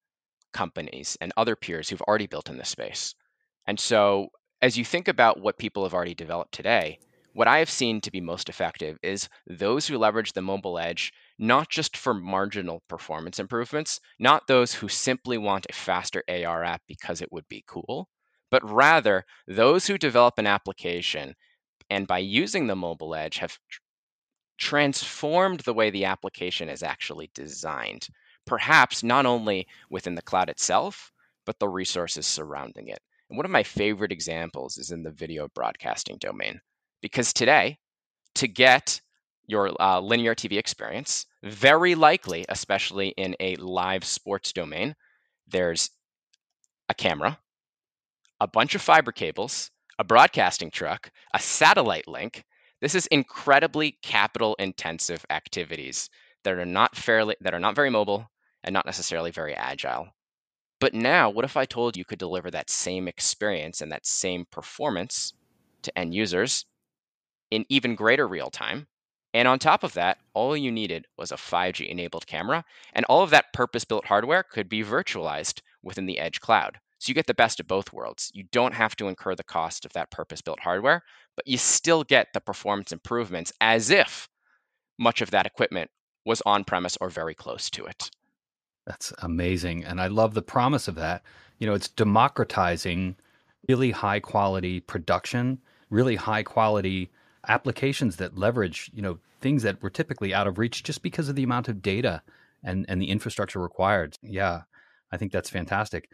companies 0.54 1.18
and 1.22 1.34
other 1.38 1.56
peers 1.56 1.90
who've 1.90 2.02
already 2.04 2.28
built 2.28 2.50
in 2.50 2.58
this 2.58 2.70
space. 2.70 3.16
And 3.66 3.80
so, 3.80 4.30
as 4.62 4.78
you 4.78 4.86
think 4.86 5.08
about 5.08 5.40
what 5.40 5.58
people 5.58 5.84
have 5.84 5.94
already 5.94 6.14
developed 6.14 6.54
today, 6.54 7.00
what 7.34 7.48
I 7.48 7.60
have 7.60 7.70
seen 7.70 8.02
to 8.02 8.12
be 8.12 8.22
most 8.22 8.50
effective 8.50 8.98
is 9.02 9.30
those 9.48 9.88
who 9.88 9.98
leverage 9.98 10.34
the 10.34 10.42
mobile 10.42 10.78
edge 10.78 11.14
not 11.40 11.70
just 11.70 11.96
for 11.96 12.14
marginal 12.14 12.84
performance 12.90 13.40
improvements, 13.40 14.00
not 14.20 14.48
those 14.48 14.74
who 14.74 14.90
simply 14.90 15.38
want 15.38 15.66
a 15.70 15.74
faster 15.74 16.24
AR 16.28 16.64
app 16.64 16.82
because 16.88 17.22
it 17.22 17.32
would 17.32 17.48
be 17.48 17.64
cool, 17.66 18.10
but 18.52 18.64
rather 18.70 19.26
those 19.48 19.88
who 19.88 19.98
develop 19.98 20.38
an 20.38 20.48
application 20.48 21.36
and 21.90 22.08
by 22.08 22.20
using 22.20 22.68
the 22.68 22.76
mobile 22.76 23.16
edge 23.16 23.38
have 23.38 23.58
transformed 24.58 25.62
the 25.62 25.74
way 25.74 25.90
the 25.90 26.06
application 26.06 26.70
is 26.70 26.84
actually 26.84 27.30
designed, 27.34 28.08
perhaps 28.46 29.04
not 29.04 29.26
only 29.26 29.68
within 29.90 30.16
the 30.16 30.22
cloud 30.22 30.50
itself, 30.50 31.12
but 31.46 31.60
the 31.60 31.68
resources 31.68 32.28
surrounding 32.28 32.88
it. 32.88 33.02
And 33.30 33.38
one 33.38 33.46
of 33.46 33.52
my 33.52 33.64
favorite 33.64 34.12
examples 34.12 34.78
is 34.78 34.92
in 34.92 35.04
the 35.04 35.12
video 35.12 35.48
broadcasting 35.50 36.18
domain. 36.20 36.62
Because 37.02 37.34
today, 37.34 37.80
to 38.36 38.48
get 38.48 39.02
your 39.48 39.72
uh, 39.82 40.00
linear 40.00 40.36
TV 40.36 40.58
experience, 40.58 41.26
very 41.44 41.96
likely, 41.96 42.46
especially 42.50 43.10
in 43.10 43.36
a 43.40 43.56
live 43.58 44.04
sports 44.06 44.54
domain, 44.54 44.96
there's 45.48 45.90
a 46.90 46.94
camera, 46.94 47.40
a 48.42 48.48
bunch 48.48 48.74
of 48.74 48.82
fiber 48.82 49.12
cables, 49.12 49.70
a 50.00 50.04
broadcasting 50.04 50.72
truck, 50.72 51.12
a 51.36 51.40
satellite 51.40 52.08
link, 52.08 52.44
this 52.80 52.96
is 52.96 53.06
incredibly 53.08 53.92
capital 54.02 54.56
intensive 54.56 55.24
activities 55.30 56.10
that 56.44 56.56
are 56.56 56.66
not 56.66 56.96
fairly 56.96 57.36
that 57.42 57.54
are 57.54 57.60
not 57.60 57.76
very 57.76 57.92
mobile 57.92 58.32
and 58.64 58.74
not 58.74 58.88
necessarily 58.88 59.30
very 59.30 59.54
agile. 59.54 60.08
But 60.80 60.96
now, 60.96 61.30
what 61.30 61.46
if 61.46 61.56
I 61.56 61.66
told 61.66 61.96
you 61.96 62.04
could 62.04 62.18
deliver 62.18 62.50
that 62.50 62.72
same 62.72 63.08
experience 63.08 63.80
and 63.80 63.92
that 63.92 64.08
same 64.08 64.48
performance 64.50 65.34
to 65.84 65.96
end 65.96 66.16
users 66.16 66.66
in 67.52 67.64
even 67.70 67.94
greater 67.94 68.28
real 68.28 68.50
time? 68.50 68.88
And 69.36 69.48
on 69.48 69.60
top 69.60 69.84
of 69.84 69.94
that, 69.94 70.18
all 70.34 70.58
you 70.58 70.72
needed 70.72 71.06
was 71.16 71.32
a 71.32 71.36
5G 71.36 71.88
enabled 71.88 72.26
camera, 72.26 72.66
and 72.94 73.06
all 73.06 73.22
of 73.22 73.30
that 73.30 73.54
purpose 73.54 73.86
built 73.86 74.06
hardware 74.06 74.42
could 74.42 74.68
be 74.68 74.84
virtualized 74.84 75.62
within 75.84 76.08
the 76.08 76.18
Edge 76.18 76.42
cloud. 76.42 76.80
So 77.02 77.10
you 77.10 77.16
get 77.16 77.26
the 77.26 77.34
best 77.34 77.60
of 77.60 77.68
both 77.68 77.92
worlds. 77.92 78.30
You 78.32 78.44
don't 78.52 78.76
have 78.76 78.96
to 78.98 79.08
incur 79.08 79.34
the 79.34 79.44
cost 79.44 79.86
of 79.86 79.94
that 79.94 80.12
purpose 80.12 80.40
built 80.40 80.60
hardware, 80.60 81.02
but 81.36 81.48
you 81.48 81.58
still 81.58 82.04
get 82.04 82.28
the 82.32 82.40
performance 82.40 82.92
improvements 82.92 83.52
as 83.60 83.90
if 83.90 84.30
much 85.00 85.20
of 85.22 85.32
that 85.32 85.48
equipment 85.48 85.90
was 86.26 86.44
on 86.46 86.64
premise 86.64 87.00
or 87.02 87.10
very 87.10 87.34
close 87.34 87.72
to 87.72 87.86
it. 87.86 88.12
That's 88.86 89.12
amazing. 89.24 89.84
And 89.84 90.00
I 90.00 90.08
love 90.08 90.36
the 90.36 90.44
promise 90.44 90.88
of 90.88 90.94
that. 90.94 91.24
You 91.58 91.66
know, 91.66 91.74
it's 91.74 91.88
democratizing 91.88 93.16
really 93.68 93.90
high 93.90 94.20
quality 94.20 94.80
production, 94.80 95.58
really 95.90 96.18
high 96.18 96.44
quality 96.44 97.10
applications 97.48 98.18
that 98.18 98.38
leverage, 98.38 98.92
you 98.94 99.02
know, 99.02 99.18
things 99.40 99.64
that 99.64 99.82
were 99.82 99.90
typically 99.90 100.36
out 100.36 100.46
of 100.46 100.60
reach 100.60 100.84
just 100.84 101.02
because 101.02 101.30
of 101.30 101.36
the 101.36 101.42
amount 101.42 101.68
of 101.68 101.82
data 101.82 102.22
and, 102.64 102.86
and 102.88 103.02
the 103.02 103.10
infrastructure 103.10 103.60
required. 103.60 104.20
Yeah, 104.22 104.62
I 105.12 105.18
think 105.18 105.32
that's 105.32 105.50
fantastic. 105.50 106.12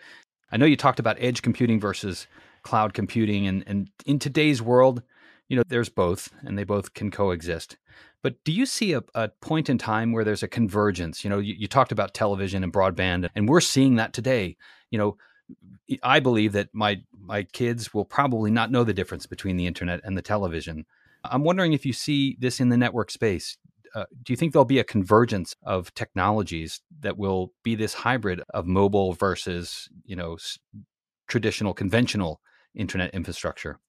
I 0.51 0.57
know 0.57 0.65
you 0.65 0.77
talked 0.77 0.99
about 0.99 1.17
edge 1.19 1.41
computing 1.41 1.79
versus 1.79 2.27
cloud 2.63 2.93
computing, 2.93 3.47
and, 3.47 3.63
and 3.67 3.89
in 4.05 4.19
today's 4.19 4.61
world, 4.61 5.03
you 5.47 5.55
know, 5.55 5.63
there's 5.67 5.89
both, 5.89 6.31
and 6.41 6.57
they 6.57 6.63
both 6.63 6.93
can 6.93 7.11
coexist. 7.11 7.77
But 8.21 8.43
do 8.43 8.51
you 8.51 8.65
see 8.65 8.93
a, 8.93 9.03
a 9.15 9.29
point 9.29 9.69
in 9.69 9.77
time 9.77 10.11
where 10.11 10.23
there's 10.23 10.43
a 10.43 10.47
convergence? 10.47 11.23
You 11.23 11.29
know, 11.29 11.39
you, 11.39 11.53
you 11.57 11.67
talked 11.67 11.91
about 11.91 12.13
television 12.13 12.63
and 12.63 12.73
broadband, 12.73 13.29
and 13.35 13.47
we're 13.47 13.61
seeing 13.61 13.95
that 13.95 14.13
today. 14.13 14.57
You 14.91 14.97
know, 14.97 15.17
I 16.03 16.19
believe 16.19 16.53
that 16.53 16.69
my 16.73 17.01
my 17.17 17.43
kids 17.43 17.93
will 17.93 18.05
probably 18.05 18.51
not 18.51 18.71
know 18.71 18.83
the 18.83 18.93
difference 18.93 19.25
between 19.25 19.57
the 19.57 19.67
internet 19.67 20.01
and 20.03 20.17
the 20.17 20.21
television. 20.21 20.85
I'm 21.23 21.43
wondering 21.43 21.73
if 21.73 21.85
you 21.85 21.93
see 21.93 22.37
this 22.39 22.59
in 22.59 22.69
the 22.69 22.77
network 22.77 23.11
space 23.11 23.57
uh, 23.95 24.05
do 24.23 24.33
you 24.33 24.37
think 24.37 24.53
there'll 24.53 24.65
be 24.65 24.79
a 24.79 24.83
convergence 24.83 25.55
of 25.63 25.93
technologies 25.93 26.81
that 26.99 27.17
will 27.17 27.51
be 27.63 27.75
this 27.75 27.93
hybrid 27.93 28.41
of 28.53 28.65
mobile 28.65 29.13
versus 29.13 29.89
you 30.05 30.15
know 30.15 30.37
traditional 31.27 31.73
conventional 31.73 32.41
internet 32.75 33.13
infrastructure 33.13 33.79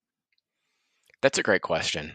that's 1.20 1.38
a 1.38 1.42
great 1.42 1.62
question 1.62 2.12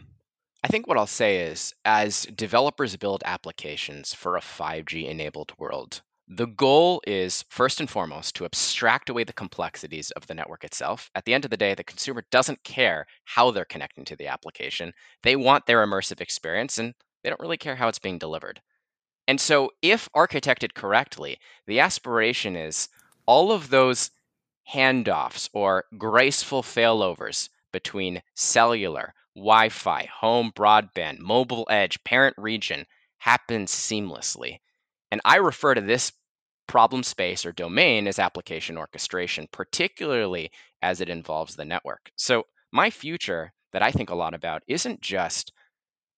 i 0.63 0.68
think 0.68 0.88
what 0.88 0.98
i'll 0.98 1.08
say 1.08 1.40
is 1.40 1.74
as 1.86 2.24
developers 2.36 2.96
build 2.98 3.24
applications 3.25 4.13
for 4.13 4.38
a 4.38 4.42
5g 4.42 5.10
enabled 5.10 5.54
world 5.58 6.02
the 6.28 6.48
goal 6.48 7.02
is 7.06 7.44
first 7.50 7.80
and 7.82 7.90
foremost 7.90 8.36
to 8.36 8.46
abstract 8.46 9.10
away 9.10 9.24
the 9.25 9.34
complexities 9.34 10.10
of 10.12 10.25
the 10.25 10.34
network 10.34 10.63
itself. 10.63 11.12
At 11.16 11.25
the 11.25 11.34
end 11.34 11.44
of 11.44 11.52
the 11.52 11.58
day, 11.58 11.75
the 11.75 11.84
consumer 11.84 12.24
doesn't 12.32 12.63
care 12.63 13.06
how 13.25 13.52
they're 13.52 13.66
connecting 13.66 14.06
to 14.06 14.16
the 14.16 14.28
application. 14.28 14.94
They 15.22 15.36
want 15.36 15.66
their 15.66 15.86
immersive 15.86 16.22
experience, 16.22 16.78
and 16.78 16.94
they 17.24 17.30
don't 17.30 17.39
really 17.39 17.58
care 17.58 17.75
how 17.75 17.88
it's 17.88 18.00
being 18.00 18.20
delivered. 18.20 18.62
And 19.27 19.39
so, 19.39 19.72
if 19.82 20.10
architected 20.13 20.74
correctly, 20.74 21.39
the 21.65 21.80
aspiration 21.80 22.58
is 22.58 22.89
all 23.25 23.53
of 23.53 23.70
those 23.70 24.12
handoffs 24.70 25.50
or 25.53 25.86
graceful 25.98 26.62
failovers 26.62 27.50
between 27.72 28.22
cellular, 28.36 29.13
Wi 29.36 29.70
Fi, 29.70 30.06
home 30.06 30.51
broadband, 30.51 31.20
mobile 31.20 31.65
edge, 31.70 32.03
parent 32.03 32.36
region 32.38 32.86
happen 33.18 33.65
seamlessly. 33.65 34.60
And 35.10 35.22
I 35.24 35.38
refer 35.38 35.74
to 35.74 35.82
this 35.82 36.12
problem 36.68 37.03
space 37.03 37.46
or 37.46 37.53
domain 37.53 38.08
as 38.08 38.20
application 38.20 38.77
orchestration, 38.77 39.48
particularly 39.51 40.51
as 40.82 41.00
it 41.00 41.10
involves 41.10 41.56
the 41.56 41.65
network. 41.65 42.12
So, 42.18 42.44
my 42.72 42.89
future 42.89 43.53
that 43.72 43.82
I 43.82 43.92
think 43.92 44.10
a 44.10 44.15
lot 44.15 44.34
about 44.34 44.63
isn't 44.68 45.01
just 45.01 45.53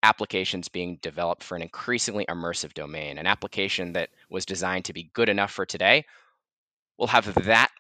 applications 0.05 0.69
being 0.69 0.99
developed 1.01 1.43
for 1.43 1.55
an 1.55 1.63
increasingly 1.63 2.25
immersive 2.27 2.75
domain. 2.75 3.17
An 3.17 3.25
application 3.25 3.93
that 3.93 4.09
was 4.29 4.45
designed 4.45 4.85
to 4.85 4.93
be 4.93 5.09
good 5.13 5.29
enough 5.29 5.51
for 5.51 5.65
today 5.65 6.05
will 6.99 7.07
have 7.07 7.33
that 7.45 7.71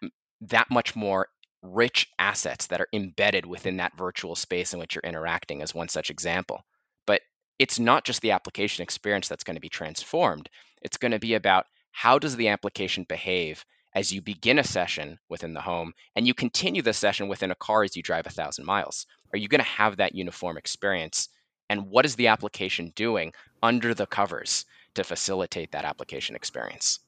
that 0.41 0.71
much 0.71 0.95
more 0.95 1.27
rich 1.61 2.07
assets 2.17 2.65
that 2.67 2.81
are 2.81 2.87
embedded 2.93 3.45
within 3.45 3.77
that 3.77 3.95
virtual 3.95 4.35
space 4.35 4.73
in 4.73 4.79
which 4.79 4.95
you're 4.95 5.03
interacting 5.03 5.61
as 5.61 5.75
one 5.75 5.87
such 5.87 6.09
example. 6.09 6.63
But 7.05 7.21
it's 7.59 7.79
not 7.79 8.05
just 8.05 8.21
the 8.21 8.31
application 8.31 8.81
experience 8.81 9.27
that's 9.27 9.43
going 9.43 9.55
to 9.55 9.61
be 9.61 9.69
transformed. 9.69 10.49
It's 10.81 10.97
going 10.97 11.11
to 11.11 11.19
be 11.19 11.35
about 11.35 11.65
how 11.91 12.17
does 12.17 12.35
the 12.35 12.49
application 12.49 13.05
behave 13.07 13.63
as 13.93 14.11
you 14.11 14.21
begin 14.21 14.59
a 14.59 14.63
session 14.63 15.17
within 15.29 15.53
the 15.53 15.61
home 15.61 15.93
and 16.15 16.25
you 16.25 16.33
continue 16.33 16.81
the 16.81 16.91
session 16.91 17.27
within 17.27 17.51
a 17.51 17.55
car 17.55 17.83
as 17.83 17.95
you 17.95 18.01
drive 18.01 18.25
a 18.25 18.31
thousand 18.31 18.65
miles? 18.65 19.05
Are 19.31 19.37
you 19.37 19.47
going 19.47 19.63
to 19.63 19.77
have 19.81 19.97
that 19.97 20.15
uniform 20.15 20.57
experience 20.57 21.29
and 21.69 21.87
what 21.89 22.05
is 22.05 22.15
the 22.15 22.27
application 22.27 22.91
doing 22.95 23.33
under 23.63 23.93
the 23.93 24.05
covers 24.05 24.65
to 24.95 25.03
facilitate 25.03 25.71
that 25.71 25.85
application 25.85 26.35
experience? 26.35 26.99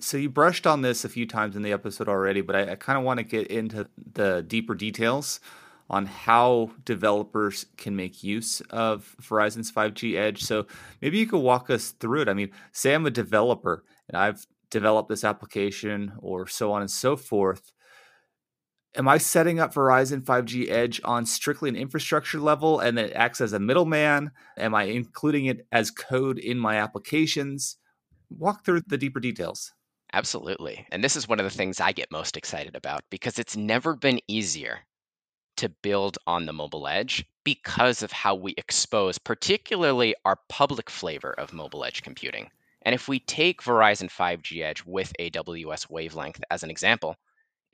So 0.00 0.16
you 0.16 0.28
brushed 0.28 0.66
on 0.66 0.82
this 0.82 1.04
a 1.04 1.08
few 1.08 1.26
times 1.26 1.56
in 1.56 1.62
the 1.62 1.72
episode 1.72 2.08
already 2.08 2.42
but 2.42 2.54
i, 2.54 2.72
I 2.72 2.74
kind 2.74 2.98
of 2.98 3.04
want 3.04 3.18
to 3.18 3.24
get 3.24 3.46
into 3.46 3.88
the 4.12 4.44
deeper 4.46 4.74
details 4.74 5.40
on 5.88 6.06
how 6.06 6.70
developers 6.84 7.66
can 7.76 7.94
make 7.94 8.22
use 8.22 8.60
of 8.70 9.14
verizon's 9.22 9.70
5g 9.70 10.16
edge. 10.16 10.42
So 10.42 10.66
maybe 11.00 11.18
you 11.18 11.26
could 11.26 11.38
walk 11.38 11.70
us 11.70 11.92
through 11.92 12.22
it. 12.22 12.28
I 12.28 12.34
mean 12.34 12.50
say 12.72 12.94
i'm 12.94 13.06
a 13.06 13.10
developer 13.10 13.84
and 14.08 14.16
i've 14.16 14.46
developed 14.70 15.08
this 15.08 15.24
application 15.24 16.12
or 16.18 16.46
so 16.46 16.72
on 16.72 16.82
and 16.82 16.90
so 16.90 17.16
forth 17.16 17.72
am 18.96 19.08
I 19.08 19.18
setting 19.18 19.60
up 19.60 19.74
Verizon 19.74 20.22
5G 20.22 20.70
Edge 20.70 21.00
on 21.04 21.26
strictly 21.26 21.68
an 21.68 21.76
infrastructure 21.76 22.40
level 22.40 22.80
and 22.80 22.98
it 22.98 23.12
acts 23.14 23.40
as 23.40 23.52
a 23.52 23.58
middleman? 23.58 24.30
Am 24.56 24.74
I 24.74 24.84
including 24.84 25.46
it 25.46 25.66
as 25.70 25.90
code 25.90 26.38
in 26.38 26.58
my 26.58 26.76
applications? 26.76 27.76
Walk 28.30 28.64
through 28.64 28.82
the 28.86 28.98
deeper 28.98 29.20
details. 29.20 29.72
Absolutely. 30.12 30.86
And 30.90 31.04
this 31.04 31.16
is 31.16 31.28
one 31.28 31.40
of 31.40 31.44
the 31.44 31.50
things 31.50 31.80
I 31.80 31.92
get 31.92 32.10
most 32.10 32.36
excited 32.36 32.74
about 32.74 33.02
because 33.10 33.38
it's 33.38 33.56
never 33.56 33.94
been 33.94 34.20
easier 34.28 34.80
to 35.58 35.68
build 35.68 36.18
on 36.26 36.46
the 36.46 36.52
mobile 36.52 36.86
edge 36.86 37.24
because 37.44 38.02
of 38.02 38.12
how 38.12 38.34
we 38.34 38.54
expose, 38.56 39.18
particularly 39.18 40.14
our 40.24 40.38
public 40.48 40.90
flavor 40.90 41.32
of 41.32 41.52
mobile 41.52 41.84
edge 41.84 42.02
computing. 42.02 42.50
And 42.82 42.94
if 42.94 43.08
we 43.08 43.18
take 43.18 43.62
Verizon 43.62 44.10
5G 44.10 44.62
Edge 44.62 44.84
with 44.84 45.12
AWS 45.18 45.90
Wavelength 45.90 46.40
as 46.50 46.62
an 46.62 46.70
example, 46.70 47.16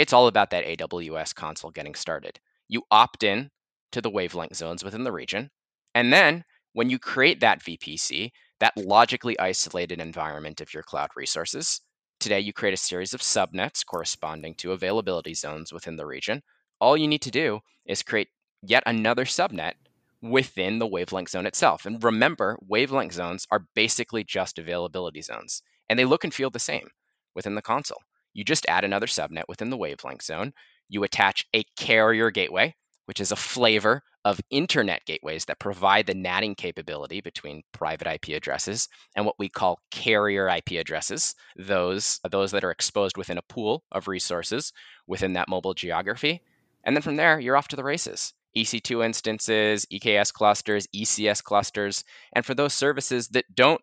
it's 0.02 0.12
all 0.12 0.26
about 0.26 0.50
that 0.50 0.64
AWS 0.64 1.32
console 1.32 1.70
getting 1.70 1.94
started. 1.94 2.40
You 2.66 2.82
opt 2.90 3.22
in 3.22 3.48
to 3.92 4.00
the 4.00 4.10
wavelength 4.10 4.56
zones 4.56 4.82
within 4.82 5.04
the 5.04 5.12
region. 5.12 5.48
And 5.94 6.12
then 6.12 6.42
when 6.72 6.90
you 6.90 6.98
create 6.98 7.38
that 7.38 7.62
VPC, 7.62 8.32
that 8.58 8.76
logically 8.76 9.38
isolated 9.38 10.00
environment 10.00 10.60
of 10.60 10.74
your 10.74 10.82
cloud 10.82 11.10
resources, 11.14 11.82
today 12.18 12.40
you 12.40 12.52
create 12.52 12.74
a 12.74 12.76
series 12.76 13.14
of 13.14 13.20
subnets 13.20 13.86
corresponding 13.86 14.56
to 14.56 14.72
availability 14.72 15.34
zones 15.34 15.72
within 15.72 15.94
the 15.94 16.04
region. 16.04 16.42
All 16.80 16.96
you 16.96 17.06
need 17.06 17.22
to 17.22 17.30
do 17.30 17.60
is 17.86 18.02
create 18.02 18.26
yet 18.60 18.82
another 18.86 19.24
subnet 19.24 19.74
within 20.20 20.80
the 20.80 20.86
wavelength 20.88 21.30
zone 21.30 21.46
itself. 21.46 21.86
And 21.86 22.02
remember, 22.02 22.58
wavelength 22.66 23.12
zones 23.12 23.46
are 23.52 23.68
basically 23.76 24.24
just 24.24 24.58
availability 24.58 25.22
zones, 25.22 25.62
and 25.88 25.96
they 25.96 26.04
look 26.04 26.24
and 26.24 26.34
feel 26.34 26.50
the 26.50 26.58
same 26.58 26.88
within 27.36 27.54
the 27.54 27.62
console 27.62 28.02
you 28.34 28.44
just 28.44 28.66
add 28.68 28.84
another 28.84 29.06
subnet 29.06 29.44
within 29.48 29.70
the 29.70 29.76
wavelength 29.76 30.22
zone. 30.22 30.52
You 30.88 31.04
attach 31.04 31.46
a 31.54 31.64
carrier 31.76 32.30
gateway, 32.30 32.74
which 33.06 33.20
is 33.20 33.32
a 33.32 33.36
flavor 33.36 34.02
of 34.24 34.40
internet 34.50 35.04
gateways 35.04 35.44
that 35.46 35.58
provide 35.58 36.06
the 36.06 36.14
NATing 36.14 36.56
capability 36.56 37.20
between 37.20 37.62
private 37.72 38.06
IP 38.06 38.36
addresses 38.36 38.88
and 39.16 39.26
what 39.26 39.38
we 39.38 39.48
call 39.48 39.80
carrier 39.90 40.48
IP 40.48 40.72
addresses, 40.72 41.34
those, 41.56 42.20
those 42.30 42.52
that 42.52 42.64
are 42.64 42.70
exposed 42.70 43.16
within 43.16 43.38
a 43.38 43.42
pool 43.42 43.82
of 43.90 44.06
resources 44.06 44.72
within 45.06 45.32
that 45.32 45.48
mobile 45.48 45.74
geography. 45.74 46.40
And 46.84 46.94
then 46.94 47.02
from 47.02 47.16
there, 47.16 47.40
you're 47.40 47.56
off 47.56 47.68
to 47.68 47.76
the 47.76 47.84
races. 47.84 48.32
EC2 48.56 49.04
instances, 49.04 49.86
EKS 49.92 50.32
clusters, 50.32 50.86
ECS 50.94 51.42
clusters, 51.42 52.04
and 52.34 52.44
for 52.44 52.54
those 52.54 52.74
services 52.74 53.28
that 53.28 53.46
don't 53.54 53.80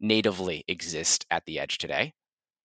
natively 0.00 0.64
exist 0.68 1.26
at 1.30 1.44
the 1.46 1.58
edge 1.58 1.78
today, 1.78 2.12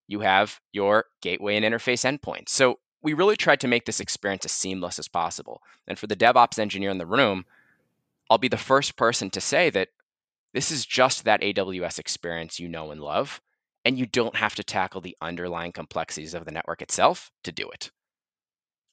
you 0.07 0.19
have 0.19 0.59
your 0.71 1.05
gateway 1.21 1.55
and 1.55 1.65
interface 1.65 2.05
endpoints. 2.05 2.50
So 2.50 2.79
we 3.01 3.13
really 3.13 3.35
tried 3.35 3.59
to 3.62 3.67
make 3.67 3.85
this 3.85 4.00
experience 4.00 4.45
as 4.45 4.51
seamless 4.51 5.00
as 5.00 5.07
possible. 5.07 5.62
And 5.88 5.97
for 5.97 6.07
the 6.07 6.15
DevOps 6.15 6.59
engineer 6.59 6.89
in 6.89 6.97
the 6.97 7.05
room, 7.05 7.45
I'll 8.29 8.38
be 8.38 8.47
the 8.47 8.57
first 8.57 8.95
person 8.95 9.29
to 9.31 9.41
say 9.41 9.69
that 9.71 9.89
this 10.53 10.71
is 10.71 10.85
just 10.85 11.25
that 11.25 11.41
AWS 11.41 12.00
experience 12.00 12.59
you 12.59 12.67
know 12.67 12.91
and 12.91 13.01
love, 13.01 13.41
and 13.83 13.97
you 14.00 14.05
don't 14.05 14.35
have 14.35 14.55
to 14.55 14.63
tackle 14.63 15.01
the 15.01 15.15
underlying 15.21 15.71
complexities 15.71 16.33
of 16.33 16.45
the 16.45 16.51
network 16.51 16.81
itself 16.81 17.29
to 17.43 17.51
do 17.51 17.69
it. 17.69 17.91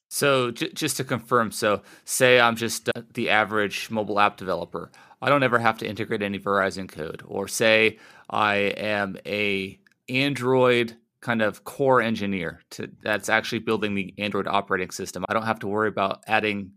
So 0.09 0.51
j- 0.51 0.71
just 0.73 0.97
to 0.97 1.03
confirm, 1.03 1.51
so 1.51 1.81
say 2.05 2.39
I'm 2.39 2.55
just 2.55 2.89
uh, 2.89 3.01
the 3.15 3.31
average 3.31 3.89
mobile 3.89 4.19
app 4.19 4.37
developer. 4.37 4.91
I 5.23 5.29
don't 5.29 5.41
ever 5.41 5.57
have 5.57 5.79
to 5.79 5.87
integrate 5.87 6.21
any 6.21 6.37
Verizon 6.37 6.87
code. 6.87 7.23
Or 7.25 7.47
say 7.47 7.97
I 8.29 8.55
am 8.55 9.17
a 9.25 9.79
Android 10.09 10.97
kind 11.23 11.41
of 11.41 11.63
core 11.63 12.01
engineer 12.01 12.61
to, 12.71 12.89
that's 13.01 13.29
actually 13.29 13.59
building 13.59 13.95
the 13.95 14.13
Android 14.19 14.47
operating 14.47 14.91
system. 14.91 15.25
I 15.27 15.33
don't 15.33 15.45
have 15.45 15.59
to 15.59 15.67
worry 15.67 15.87
about 15.87 16.23
adding 16.27 16.73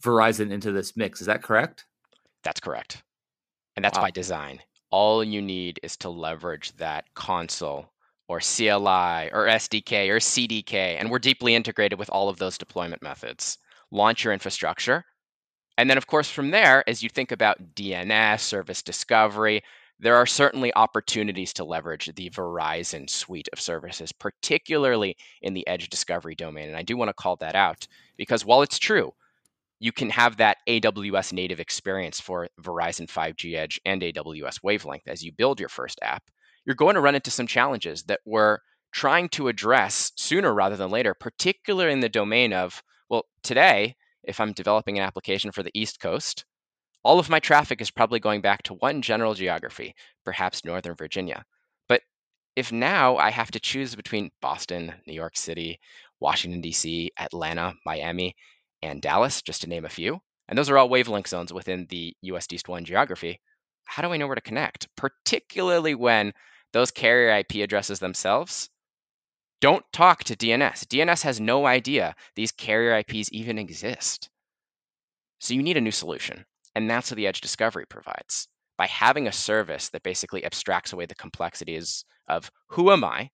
Verizon 0.00 0.50
into 0.50 0.72
this 0.72 0.96
mix. 0.96 1.20
Is 1.20 1.26
that 1.28 1.42
correct? 1.42 1.84
That's 2.42 2.58
correct. 2.58 3.02
And 3.76 3.84
that's 3.84 3.98
wow. 3.98 4.04
by 4.04 4.10
design. 4.10 4.60
All 4.90 5.22
you 5.22 5.40
need 5.40 5.78
is 5.82 5.96
to 5.98 6.10
leverage 6.10 6.72
that 6.76 7.04
console 7.14 7.92
or 8.28 8.40
CLI 8.40 9.30
or 9.32 9.46
SDK 9.46 10.08
or 10.08 10.18
CDK. 10.18 10.96
And 10.98 11.10
we're 11.10 11.18
deeply 11.18 11.54
integrated 11.54 11.98
with 11.98 12.10
all 12.10 12.28
of 12.28 12.38
those 12.38 12.58
deployment 12.58 13.02
methods. 13.02 13.58
Launch 13.90 14.24
your 14.24 14.32
infrastructure. 14.32 15.04
And 15.78 15.88
then, 15.88 15.98
of 15.98 16.06
course, 16.06 16.30
from 16.30 16.50
there, 16.50 16.86
as 16.88 17.02
you 17.02 17.08
think 17.08 17.32
about 17.32 17.74
DNS, 17.74 18.40
service 18.40 18.82
discovery, 18.82 19.62
there 19.98 20.16
are 20.16 20.26
certainly 20.26 20.74
opportunities 20.74 21.52
to 21.54 21.64
leverage 21.64 22.10
the 22.14 22.30
Verizon 22.30 23.08
suite 23.08 23.48
of 23.52 23.60
services, 23.60 24.12
particularly 24.12 25.16
in 25.42 25.54
the 25.54 25.66
edge 25.66 25.88
discovery 25.88 26.34
domain. 26.34 26.68
And 26.68 26.76
I 26.76 26.82
do 26.82 26.96
want 26.96 27.08
to 27.08 27.14
call 27.14 27.36
that 27.36 27.54
out 27.54 27.86
because 28.16 28.44
while 28.44 28.62
it's 28.62 28.78
true, 28.78 29.12
you 29.78 29.92
can 29.92 30.10
have 30.10 30.36
that 30.36 30.58
AWS 30.68 31.32
native 31.32 31.60
experience 31.60 32.20
for 32.20 32.48
Verizon 32.60 33.08
5G 33.08 33.54
Edge 33.56 33.80
and 33.84 34.02
AWS 34.02 34.62
Wavelength 34.62 35.08
as 35.08 35.22
you 35.22 35.32
build 35.32 35.60
your 35.60 35.68
first 35.68 35.98
app 36.02 36.22
you're 36.64 36.76
going 36.76 36.94
to 36.94 37.00
run 37.00 37.14
into 37.14 37.30
some 37.30 37.46
challenges 37.46 38.04
that 38.04 38.20
we're 38.24 38.58
trying 38.92 39.28
to 39.30 39.48
address 39.48 40.12
sooner 40.16 40.52
rather 40.52 40.76
than 40.76 40.90
later, 40.90 41.14
particularly 41.14 41.92
in 41.92 42.00
the 42.00 42.08
domain 42.08 42.52
of, 42.52 42.82
well, 43.08 43.24
today, 43.42 43.96
if 44.22 44.38
I'm 44.38 44.52
developing 44.52 44.98
an 44.98 45.04
application 45.04 45.50
for 45.50 45.62
the 45.62 45.70
East 45.74 46.00
Coast, 46.00 46.44
all 47.04 47.18
of 47.18 47.28
my 47.28 47.40
traffic 47.40 47.80
is 47.80 47.90
probably 47.90 48.20
going 48.20 48.40
back 48.40 48.62
to 48.64 48.74
one 48.74 49.02
general 49.02 49.34
geography, 49.34 49.94
perhaps 50.24 50.64
Northern 50.64 50.94
Virginia. 50.94 51.44
But 51.88 52.02
if 52.56 52.70
now 52.72 53.16
I 53.16 53.30
have 53.30 53.50
to 53.52 53.60
choose 53.60 53.94
between 53.94 54.30
Boston, 54.40 54.94
New 55.06 55.14
York 55.14 55.36
City, 55.36 55.80
Washington, 56.20 56.60
D.C., 56.60 57.10
Atlanta, 57.18 57.74
Miami, 57.84 58.34
and 58.82 59.02
Dallas, 59.02 59.42
just 59.42 59.62
to 59.62 59.68
name 59.68 59.84
a 59.84 59.88
few, 59.88 60.20
and 60.48 60.56
those 60.56 60.70
are 60.70 60.78
all 60.78 60.88
wavelength 60.88 61.28
zones 61.28 61.52
within 61.52 61.86
the 61.88 62.14
US 62.22 62.46
East 62.52 62.68
1 62.68 62.84
geography, 62.84 63.40
how 63.84 64.02
do 64.02 64.12
I 64.12 64.16
know 64.16 64.26
where 64.26 64.36
to 64.36 64.40
connect? 64.40 64.88
Particularly 64.96 65.94
when 65.94 66.32
those 66.72 66.90
carrier 66.90 67.36
IP 67.38 67.56
addresses 67.56 67.98
themselves 67.98 68.68
don't 69.60 69.84
talk 69.92 70.24
to 70.24 70.36
DNS. 70.36 70.86
DNS 70.86 71.22
has 71.22 71.40
no 71.40 71.66
idea 71.66 72.14
these 72.34 72.52
carrier 72.52 72.98
IPs 72.98 73.28
even 73.32 73.58
exist. 73.58 74.28
So 75.40 75.54
you 75.54 75.62
need 75.62 75.76
a 75.76 75.80
new 75.80 75.92
solution. 75.92 76.44
And 76.74 76.88
that's 76.88 77.10
what 77.10 77.16
the 77.16 77.26
Edge 77.26 77.40
Discovery 77.40 77.86
provides. 77.86 78.48
By 78.78 78.86
having 78.86 79.26
a 79.26 79.32
service 79.32 79.90
that 79.90 80.02
basically 80.02 80.44
abstracts 80.44 80.92
away 80.92 81.06
the 81.06 81.14
complexities 81.14 82.04
of 82.28 82.50
who 82.68 82.90
am 82.90 83.04
I, 83.04 83.30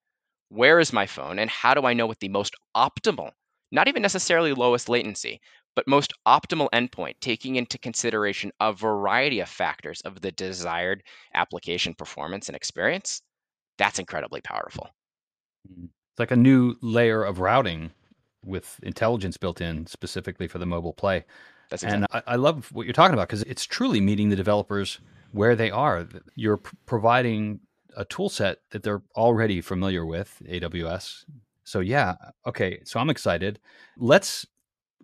where 0.49 0.81
is 0.81 0.93
my 0.93 1.07
phone, 1.07 1.39
and 1.39 1.51
how 1.51 1.75
do 1.75 1.83
I 1.83 1.95
know 1.95 2.07
what 2.07 2.21
the 2.21 2.29
most 2.29 2.55
optimal, 2.77 3.31
not 3.71 3.89
even 3.89 4.03
necessarily 4.03 4.53
lowest 4.53 4.89
latency, 4.89 5.41
but 5.77 5.87
most 5.87 6.13
optimal 6.27 6.69
endpoint, 6.73 7.15
taking 7.21 7.57
into 7.57 7.79
consideration 7.79 8.51
a 8.59 8.73
variety 8.73 9.41
of 9.41 9.49
factors 9.49 10.01
of 10.01 10.21
the 10.21 10.33
desired 10.33 11.03
application 11.35 11.95
performance 11.95 12.49
and 12.49 12.57
experience, 12.57 13.23
that's 13.79 14.01
incredibly 14.01 14.41
powerful. 14.41 14.89
Mm. 15.71 15.89
It's 16.11 16.19
like 16.19 16.33
a 16.33 16.37
new 16.37 16.75
layer 16.83 17.23
of 17.23 17.39
routing 17.39 17.93
with 18.45 18.81
intelligence 18.83 19.37
built 19.37 19.61
in 19.61 19.87
specifically 19.87 20.49
for 20.49 20.59
the 20.59 20.67
mobile 20.67 20.93
play. 20.93 21.25
That's 21.71 21.83
exactly. 21.83 22.07
And 22.13 22.23
I, 22.27 22.33
I 22.33 22.37
love 22.37 22.71
what 22.73 22.87
you're 22.87 22.93
talking 22.93 23.15
about 23.15 23.29
because 23.29 23.43
it's 23.43 23.65
truly 23.65 24.01
meeting 24.01 24.29
the 24.29 24.37
developers 24.37 25.01
where 25.33 25.55
they 25.55 25.71
are. 25.71 26.07
You're 26.35 26.59
p- 26.59 26.77
providing 26.87 27.61
a 27.97 28.05
tool 28.05 28.29
set 28.29 28.59
that 28.71 28.83
they're 28.83 29.03
already 29.17 29.61
familiar 29.61 30.07
with, 30.07 30.41
AWS. 30.49 31.25
So, 31.65 31.81
yeah, 31.81 32.15
okay, 32.47 32.81
so 32.85 32.99
I'm 32.99 33.11
excited. 33.11 33.59
Let's 33.99 34.47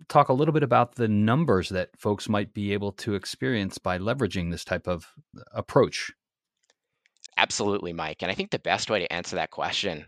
talk 0.07 0.29
a 0.29 0.33
little 0.33 0.53
bit 0.53 0.63
about 0.63 0.95
the 0.95 1.07
numbers 1.07 1.69
that 1.69 1.89
folks 1.97 2.27
might 2.27 2.53
be 2.53 2.73
able 2.73 2.91
to 2.93 3.15
experience 3.15 3.77
by 3.77 3.97
leveraging 3.97 4.51
this 4.51 4.65
type 4.65 4.87
of 4.87 5.13
approach. 5.53 6.11
Absolutely, 7.37 7.93
Mike. 7.93 8.21
And 8.21 8.31
I 8.31 8.35
think 8.35 8.51
the 8.51 8.59
best 8.59 8.89
way 8.89 8.99
to 8.99 9.13
answer 9.13 9.35
that 9.35 9.51
question 9.51 10.05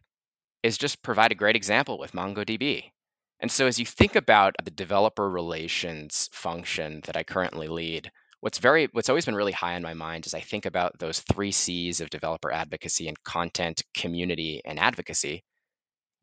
is 0.63 0.78
just 0.78 1.02
provide 1.04 1.32
a 1.32 1.36
great 1.36 1.56
example 1.56 1.98
with 1.98 2.13
MongoDB. 2.13 2.91
And 3.39 3.52
so 3.52 3.67
as 3.67 3.80
you 3.80 3.86
think 3.86 4.15
about 4.15 4.56
the 4.63 4.71
developer 4.71 5.30
relations 5.30 6.30
function 6.32 7.02
that 7.06 7.17
I 7.17 7.23
currently 7.23 7.67
lead, 7.67 8.12
what's 8.41 8.58
very 8.58 8.88
what's 8.93 9.10
always 9.10 9.26
been 9.26 9.36
really 9.36 9.52
high 9.52 9.76
on 9.76 9.82
my 9.82 9.93
mind 9.93 10.26
is 10.26 10.34
I 10.34 10.39
think 10.39 10.65
about 10.65 10.97
those 11.00 11.21
3 11.21 11.52
Cs 11.52 12.00
of 12.00 12.10
developer 12.10 12.52
advocacy 12.52 13.08
and 13.08 13.23
content, 13.23 13.84
community, 13.93 14.62
and 14.65 14.80
advocacy 14.80 15.43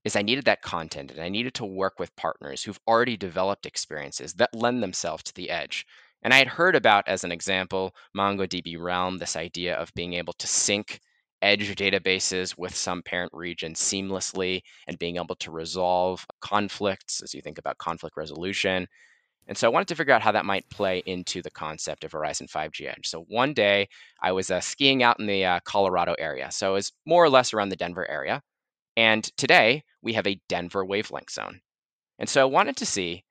is 0.05 0.17
I 0.17 0.23
needed 0.23 0.45
that 0.47 0.63
content 0.63 1.11
and 1.13 1.21
I 1.21 1.29
needed 1.29 1.55
to 1.55 1.65
work 1.65 1.99
with 1.99 2.15
partners 2.17 2.63
who've 2.63 2.81
already 2.87 3.17
developed 3.17 3.67
experiences 3.67 4.35
that 4.35 4.55
lend 4.55 4.83
themselves 4.83 5.23
to 5.25 5.35
the 5.35 5.51
edge. 5.51 5.87
And 6.23 6.35
I 6.35 6.39
had 6.39 6.49
heard 6.49 6.77
about, 6.77 7.09
as 7.09 7.25
an 7.25 7.33
example, 7.33 7.95
MongoDB 8.17 8.79
Realm, 8.79 9.19
this 9.19 9.37
idea 9.37 9.77
of 9.77 9.93
being 9.95 10.15
able 10.15 10.33
to 10.35 10.47
sync 10.47 11.01
edge 11.45 11.75
databases 11.77 12.57
with 12.57 12.75
some 12.75 13.03
parent 13.03 13.31
region 13.35 13.75
seamlessly 13.75 14.63
and 14.89 14.99
being 14.99 15.17
able 15.17 15.37
to 15.37 15.51
resolve 15.51 16.25
conflicts 16.41 17.23
as 17.23 17.35
you 17.35 17.43
think 17.43 17.59
about 17.59 17.77
conflict 17.77 18.17
resolution. 18.17 18.89
And 19.47 19.57
so 19.59 19.69
I 19.69 19.71
wanted 19.71 19.89
to 19.89 19.95
figure 19.95 20.15
out 20.15 20.23
how 20.23 20.33
that 20.33 20.47
might 20.47 20.69
play 20.71 21.03
into 21.05 21.43
the 21.43 21.51
concept 21.51 22.03
of 22.03 22.13
Verizon 22.13 22.51
5G 22.51 22.89
Edge. 22.89 23.09
So 23.09 23.27
one 23.29 23.53
day 23.53 23.89
I 24.23 24.33
was 24.33 24.51
uh, 24.51 24.61
skiing 24.61 25.03
out 25.03 25.21
in 25.21 25.27
the 25.27 25.45
uh, 25.45 25.61
Colorado 25.65 26.15
area. 26.19 26.51
So 26.51 26.71
it 26.71 26.75
was 26.75 26.93
more 27.05 27.23
or 27.23 27.29
less 27.29 27.53
around 27.53 27.69
the 27.69 27.77
Denver 27.77 28.11
area. 28.11 28.43
And 28.97 29.23
today 29.37 29.85
we 30.01 30.15
have 30.15 30.27
a 30.27 30.41
Denver 30.49 30.85
wavelength 30.85 31.31
zone. 31.31 31.61
And 32.19 32.29
so 32.29 32.41
I 32.41 32.47
wanted 32.47 32.79
to 32.79 32.87
see 32.87 33.23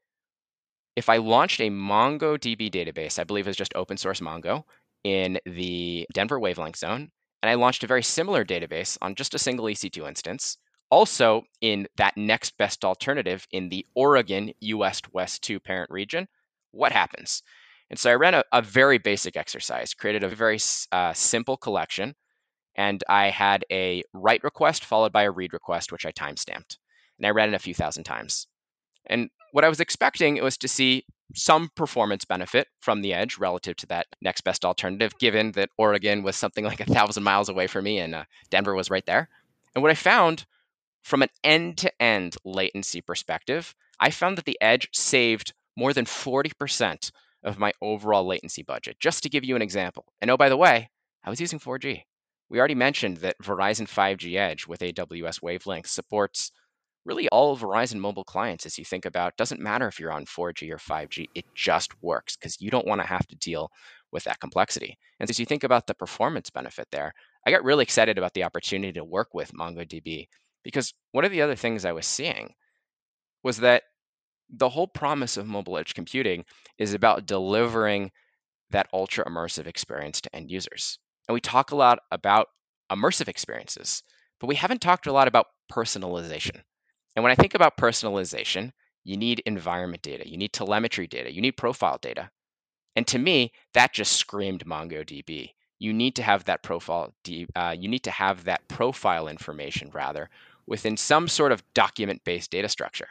if 0.95 1.09
I 1.09 1.17
launched 1.17 1.59
a 1.61 1.71
MongoDB 1.71 2.69
database, 2.69 3.17
I 3.17 3.23
believe 3.23 3.47
it 3.47 3.49
was 3.49 3.57
just 3.57 3.75
open 3.75 3.97
source 3.97 4.19
Mongo, 4.19 4.63
in 5.03 5.39
the 5.45 6.05
Denver 6.13 6.39
wavelength 6.39 6.77
zone, 6.77 7.09
and 7.43 7.49
I 7.49 7.55
launched 7.55 7.83
a 7.83 7.87
very 7.87 8.03
similar 8.03 8.45
database 8.45 8.97
on 9.01 9.15
just 9.15 9.33
a 9.33 9.37
single 9.37 9.65
EC2 9.65 10.07
instance, 10.07 10.57
also 10.89 11.43
in 11.59 11.85
that 11.97 12.15
next 12.15 12.57
best 12.57 12.85
alternative 12.85 13.45
in 13.51 13.67
the 13.67 13.85
Oregon 13.95 14.53
US 14.61 15.01
West 15.11 15.43
2 15.43 15.59
parent 15.59 15.91
region, 15.91 16.25
what 16.71 16.93
happens? 16.93 17.43
And 17.89 17.99
so 17.99 18.09
I 18.09 18.15
ran 18.15 18.33
a, 18.33 18.45
a 18.53 18.61
very 18.61 18.97
basic 18.97 19.35
exercise, 19.35 19.93
created 19.93 20.23
a 20.23 20.29
very 20.29 20.57
uh, 20.93 21.11
simple 21.11 21.57
collection, 21.57 22.15
and 22.75 23.03
I 23.09 23.29
had 23.29 23.65
a 23.69 24.03
write 24.13 24.45
request 24.45 24.85
followed 24.85 25.11
by 25.11 25.23
a 25.23 25.31
read 25.31 25.51
request, 25.51 25.91
which 25.91 26.05
I 26.05 26.13
timestamped. 26.13 26.77
And 27.19 27.27
I 27.27 27.31
ran 27.31 27.49
it 27.49 27.55
a 27.55 27.59
few 27.59 27.73
thousand 27.73 28.05
times. 28.05 28.47
And 29.07 29.29
what 29.51 29.65
I 29.65 29.69
was 29.69 29.81
expecting 29.81 30.41
was 30.41 30.57
to 30.59 30.69
see 30.69 31.05
some 31.33 31.69
performance 31.75 32.25
benefit 32.25 32.67
from 32.79 33.01
the 33.01 33.13
edge 33.13 33.37
relative 33.37 33.75
to 33.77 33.87
that 33.87 34.07
next 34.21 34.41
best 34.41 34.63
alternative, 34.63 35.17
given 35.19 35.51
that 35.53 35.69
Oregon 35.77 36.23
was 36.23 36.35
something 36.35 36.63
like 36.63 36.79
a 36.79 36.85
thousand 36.85 37.23
miles 37.23 37.49
away 37.49 37.67
from 37.67 37.83
me 37.85 37.99
and 37.99 38.15
uh, 38.15 38.23
Denver 38.49 38.75
was 38.75 38.89
right 38.89 39.05
there. 39.05 39.29
And 39.75 39.81
what 39.81 39.91
I 39.91 39.95
found 39.95 40.45
from 41.03 41.21
an 41.21 41.29
end 41.43 41.79
to 41.79 42.01
end 42.01 42.35
latency 42.45 43.01
perspective, 43.01 43.75
I 43.99 44.11
found 44.11 44.37
that 44.37 44.45
the 44.45 44.59
edge 44.61 44.89
saved 44.93 45.53
more 45.75 45.93
than 45.93 46.05
40% 46.05 47.11
of 47.43 47.59
my 47.59 47.73
overall 47.81 48.25
latency 48.25 48.63
budget, 48.63 48.99
just 48.99 49.23
to 49.23 49.29
give 49.29 49.43
you 49.43 49.55
an 49.55 49.61
example. 49.61 50.05
And 50.21 50.31
oh, 50.31 50.37
by 50.37 50.49
the 50.49 50.57
way, 50.57 50.89
I 51.23 51.29
was 51.29 51.41
using 51.41 51.59
4G. 51.59 52.03
We 52.49 52.59
already 52.59 52.75
mentioned 52.75 53.17
that 53.17 53.41
Verizon 53.41 53.87
5G 53.87 54.37
Edge 54.37 54.67
with 54.67 54.81
AWS 54.81 55.41
Wavelength 55.41 55.87
supports 55.87 56.51
really 57.05 57.27
all 57.29 57.57
Verizon 57.57 57.99
mobile 57.99 58.23
clients 58.23 58.65
as 58.65 58.77
you 58.77 58.85
think 58.85 59.05
about 59.05 59.35
doesn't 59.37 59.59
matter 59.61 59.87
if 59.87 59.99
you're 59.99 60.11
on 60.11 60.25
4G 60.25 60.71
or 60.71 60.77
5G, 60.77 61.27
it 61.35 61.45
just 61.55 61.91
works 62.01 62.35
because 62.37 62.61
you 62.61 62.69
don't 62.69 62.87
want 62.87 63.01
to 63.01 63.07
have 63.07 63.27
to 63.27 63.35
deal 63.35 63.69
with 64.11 64.23
that 64.23 64.39
complexity. 64.39 64.97
And 65.19 65.27
so 65.27 65.31
as 65.31 65.39
you 65.39 65.45
think 65.45 65.63
about 65.63 65.87
the 65.87 65.95
performance 65.95 66.49
benefit 66.49 66.87
there, 66.91 67.13
I 67.45 67.51
got 67.51 67.63
really 67.63 67.83
excited 67.83 68.17
about 68.17 68.33
the 68.33 68.43
opportunity 68.43 68.93
to 68.93 69.03
work 69.03 69.33
with 69.33 69.51
MongoDB 69.53 70.27
because 70.63 70.93
one 71.11 71.25
of 71.25 71.31
the 71.31 71.41
other 71.41 71.55
things 71.55 71.83
I 71.83 71.91
was 71.91 72.05
seeing 72.05 72.53
was 73.43 73.57
that 73.57 73.83
the 74.49 74.69
whole 74.69 74.87
promise 74.87 75.37
of 75.37 75.47
mobile 75.47 75.77
edge 75.77 75.93
computing 75.93 76.45
is 76.77 76.93
about 76.93 77.25
delivering 77.25 78.11
that 78.69 78.87
ultra 78.93 79.25
immersive 79.25 79.67
experience 79.67 80.21
to 80.21 80.35
end 80.35 80.49
users. 80.49 80.99
And 81.27 81.33
we 81.33 81.41
talk 81.41 81.71
a 81.71 81.75
lot 81.75 81.99
about 82.11 82.47
immersive 82.91 83.27
experiences, 83.27 84.03
but 84.39 84.47
we 84.47 84.55
haven't 84.55 84.81
talked 84.81 85.07
a 85.07 85.13
lot 85.13 85.27
about 85.27 85.47
personalization. 85.71 86.61
And 87.15 87.23
when 87.23 87.31
I 87.31 87.35
think 87.35 87.53
about 87.53 87.77
personalization, 87.77 88.71
you 89.03 89.17
need 89.17 89.41
environment 89.45 90.01
data, 90.01 90.27
you 90.27 90.37
need 90.37 90.53
telemetry 90.53 91.07
data, 91.07 91.33
you 91.33 91.41
need 91.41 91.57
profile 91.57 91.97
data. 92.01 92.29
And 92.95 93.05
to 93.07 93.19
me, 93.19 93.51
that 93.73 93.93
just 93.93 94.13
screamed 94.13 94.65
MongoDB. 94.65 95.51
You 95.79 95.93
need 95.93 96.15
to 96.15 96.23
have 96.23 96.45
that 96.45 96.63
profile, 96.63 97.13
uh, 97.55 97.75
you 97.77 97.89
need 97.89 98.03
to 98.03 98.11
have 98.11 98.45
that 98.45 98.67
profile 98.67 99.27
information 99.27 99.89
rather 99.93 100.29
within 100.65 100.95
some 100.95 101.27
sort 101.27 101.51
of 101.51 101.63
document-based 101.73 102.49
data 102.49 102.69
structure. 102.69 103.07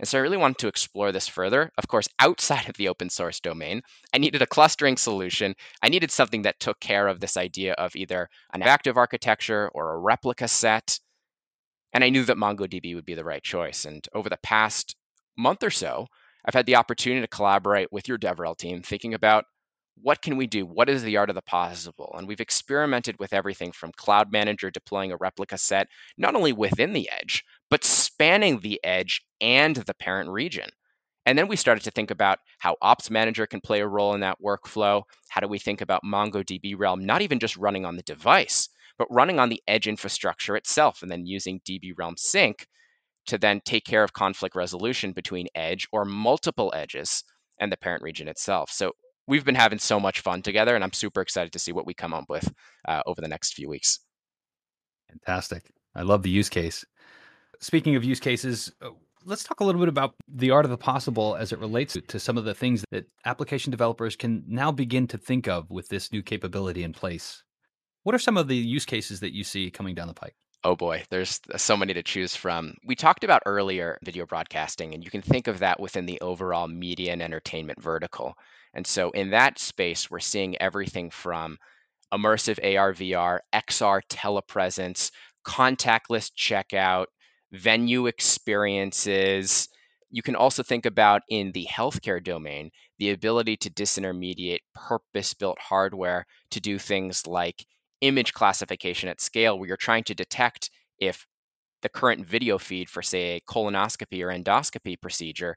And 0.00 0.08
so 0.08 0.18
I 0.18 0.22
really 0.22 0.36
wanted 0.36 0.58
to 0.58 0.68
explore 0.68 1.12
this 1.12 1.28
further. 1.28 1.70
Of 1.78 1.86
course, 1.86 2.08
outside 2.18 2.68
of 2.68 2.76
the 2.76 2.88
open 2.88 3.08
source 3.10 3.38
domain, 3.38 3.82
I 4.12 4.18
needed 4.18 4.42
a 4.42 4.46
clustering 4.46 4.96
solution. 4.96 5.54
I 5.82 5.88
needed 5.88 6.10
something 6.10 6.42
that 6.42 6.58
took 6.58 6.80
care 6.80 7.06
of 7.06 7.20
this 7.20 7.36
idea 7.36 7.74
of 7.74 7.94
either 7.94 8.28
an 8.52 8.62
active 8.62 8.96
architecture 8.96 9.70
or 9.72 9.94
a 9.94 9.98
replica 9.98 10.48
set. 10.48 10.98
And 11.94 12.04
I 12.04 12.10
knew 12.10 12.24
that 12.24 12.36
MongoDB 12.36 12.94
would 12.94 13.06
be 13.06 13.14
the 13.14 13.24
right 13.24 13.42
choice. 13.42 13.84
And 13.84 14.06
over 14.14 14.28
the 14.28 14.38
past 14.42 14.96
month 15.38 15.62
or 15.62 15.70
so, 15.70 16.06
I've 16.44 16.54
had 16.54 16.66
the 16.66 16.76
opportunity 16.76 17.22
to 17.22 17.28
collaborate 17.28 17.90
with 17.92 18.08
your 18.08 18.18
DevRel 18.18 18.56
team, 18.56 18.82
thinking 18.82 19.14
about 19.14 19.44
what 20.02 20.20
can 20.20 20.36
we 20.36 20.48
do? 20.48 20.66
What 20.66 20.88
is 20.88 21.02
the 21.04 21.16
art 21.16 21.30
of 21.30 21.36
the 21.36 21.42
possible? 21.42 22.14
And 22.18 22.26
we've 22.26 22.40
experimented 22.40 23.16
with 23.20 23.32
everything 23.32 23.70
from 23.70 23.92
Cloud 23.96 24.32
Manager 24.32 24.70
deploying 24.70 25.12
a 25.12 25.16
replica 25.16 25.56
set, 25.56 25.86
not 26.18 26.34
only 26.34 26.52
within 26.52 26.92
the 26.92 27.08
edge, 27.10 27.44
but 27.70 27.84
spanning 27.84 28.58
the 28.58 28.80
edge 28.82 29.22
and 29.40 29.76
the 29.76 29.94
parent 29.94 30.28
region. 30.30 30.68
And 31.26 31.38
then 31.38 31.48
we 31.48 31.56
started 31.56 31.84
to 31.84 31.90
think 31.90 32.10
about 32.10 32.40
how 32.58 32.76
Ops 32.82 33.08
Manager 33.08 33.46
can 33.46 33.60
play 33.60 33.80
a 33.80 33.86
role 33.86 34.14
in 34.14 34.20
that 34.20 34.36
workflow. 34.44 35.02
How 35.28 35.40
do 35.40 35.48
we 35.48 35.58
think 35.58 35.80
about 35.80 36.02
MongoDB 36.04 36.74
Realm 36.76 37.06
not 37.06 37.22
even 37.22 37.38
just 37.38 37.56
running 37.56 37.86
on 37.86 37.96
the 37.96 38.02
device, 38.02 38.68
but 38.98 39.08
running 39.10 39.38
on 39.38 39.48
the 39.48 39.62
edge 39.66 39.86
infrastructure 39.86 40.56
itself, 40.56 41.02
and 41.02 41.10
then 41.10 41.26
using 41.26 41.60
DB 41.68 41.92
Realm 41.96 42.14
Sync 42.16 42.66
to 43.26 43.38
then 43.38 43.60
take 43.64 43.84
care 43.84 44.04
of 44.04 44.12
conflict 44.12 44.54
resolution 44.54 45.12
between 45.12 45.46
edge 45.54 45.86
or 45.92 46.04
multiple 46.04 46.72
edges 46.74 47.24
and 47.58 47.72
the 47.72 47.76
parent 47.76 48.02
region 48.02 48.28
itself. 48.28 48.70
So 48.70 48.92
we've 49.26 49.44
been 49.44 49.54
having 49.54 49.78
so 49.78 49.98
much 49.98 50.20
fun 50.20 50.42
together, 50.42 50.74
and 50.74 50.84
I'm 50.84 50.92
super 50.92 51.20
excited 51.20 51.52
to 51.52 51.58
see 51.58 51.72
what 51.72 51.86
we 51.86 51.94
come 51.94 52.12
up 52.12 52.24
with 52.28 52.52
uh, 52.86 53.02
over 53.06 53.20
the 53.20 53.28
next 53.28 53.54
few 53.54 53.68
weeks. 53.68 54.00
Fantastic. 55.08 55.70
I 55.94 56.02
love 56.02 56.22
the 56.22 56.30
use 56.30 56.48
case. 56.48 56.84
Speaking 57.60 57.96
of 57.96 58.04
use 58.04 58.20
cases, 58.20 58.72
uh, 58.82 58.90
let's 59.24 59.44
talk 59.44 59.60
a 59.60 59.64
little 59.64 59.80
bit 59.80 59.88
about 59.88 60.14
the 60.28 60.50
art 60.50 60.64
of 60.64 60.70
the 60.70 60.76
possible 60.76 61.36
as 61.36 61.52
it 61.52 61.58
relates 61.58 61.96
to 62.06 62.18
some 62.18 62.36
of 62.36 62.44
the 62.44 62.54
things 62.54 62.84
that 62.90 63.06
application 63.24 63.70
developers 63.70 64.16
can 64.16 64.42
now 64.46 64.70
begin 64.70 65.06
to 65.08 65.18
think 65.18 65.48
of 65.48 65.70
with 65.70 65.88
this 65.88 66.12
new 66.12 66.22
capability 66.22 66.82
in 66.82 66.92
place. 66.92 67.42
What 68.04 68.14
are 68.14 68.18
some 68.20 68.36
of 68.36 68.48
the 68.48 68.56
use 68.56 68.84
cases 68.84 69.20
that 69.20 69.34
you 69.34 69.42
see 69.44 69.70
coming 69.70 69.94
down 69.94 70.08
the 70.08 70.14
pike? 70.14 70.36
Oh 70.62 70.76
boy, 70.76 71.04
there's 71.10 71.40
so 71.56 71.74
many 71.76 71.94
to 71.94 72.02
choose 72.02 72.36
from. 72.36 72.74
We 72.84 72.94
talked 72.94 73.24
about 73.24 73.42
earlier 73.46 73.98
video 74.02 74.26
broadcasting, 74.26 74.92
and 74.92 75.02
you 75.02 75.10
can 75.10 75.22
think 75.22 75.46
of 75.46 75.58
that 75.60 75.80
within 75.80 76.04
the 76.04 76.20
overall 76.20 76.68
media 76.68 77.12
and 77.12 77.22
entertainment 77.22 77.82
vertical. 77.82 78.34
And 78.74 78.86
so 78.86 79.10
in 79.10 79.30
that 79.30 79.58
space, 79.58 80.10
we're 80.10 80.20
seeing 80.20 80.60
everything 80.60 81.10
from 81.10 81.58
immersive 82.12 82.58
AR, 82.62 82.92
VR, 82.92 83.40
XR 83.54 84.02
telepresence, 84.08 85.10
contactless 85.46 86.30
checkout, 86.36 87.06
venue 87.52 88.06
experiences. 88.06 89.66
You 90.10 90.22
can 90.22 90.36
also 90.36 90.62
think 90.62 90.84
about 90.84 91.22
in 91.30 91.52
the 91.52 91.66
healthcare 91.70 92.22
domain 92.22 92.70
the 92.98 93.10
ability 93.12 93.56
to 93.58 93.70
disintermediate 93.70 94.60
purpose 94.74 95.32
built 95.34 95.58
hardware 95.58 96.26
to 96.50 96.60
do 96.60 96.78
things 96.78 97.26
like 97.26 97.64
image 98.04 98.32
classification 98.34 99.08
at 99.08 99.20
scale 99.20 99.58
where 99.58 99.68
you're 99.68 99.76
trying 99.76 100.04
to 100.04 100.14
detect 100.14 100.70
if 100.98 101.26
the 101.82 101.88
current 101.88 102.26
video 102.26 102.58
feed 102.58 102.88
for, 102.88 103.02
say, 103.02 103.36
a 103.36 103.40
colonoscopy 103.52 104.22
or 104.22 104.28
endoscopy 104.28 105.00
procedure, 105.00 105.56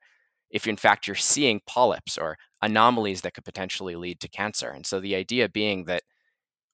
if 0.49 0.67
in 0.67 0.77
fact 0.77 1.07
you're 1.07 1.15
seeing 1.15 1.59
polyps 1.67 2.17
or 2.17 2.37
anomalies 2.61 3.21
that 3.21 3.33
could 3.33 3.45
potentially 3.45 3.95
lead 3.95 4.19
to 4.19 4.29
cancer. 4.29 4.69
And 4.69 4.85
so 4.85 4.99
the 4.99 5.15
idea 5.15 5.49
being 5.49 5.85
that 5.85 6.03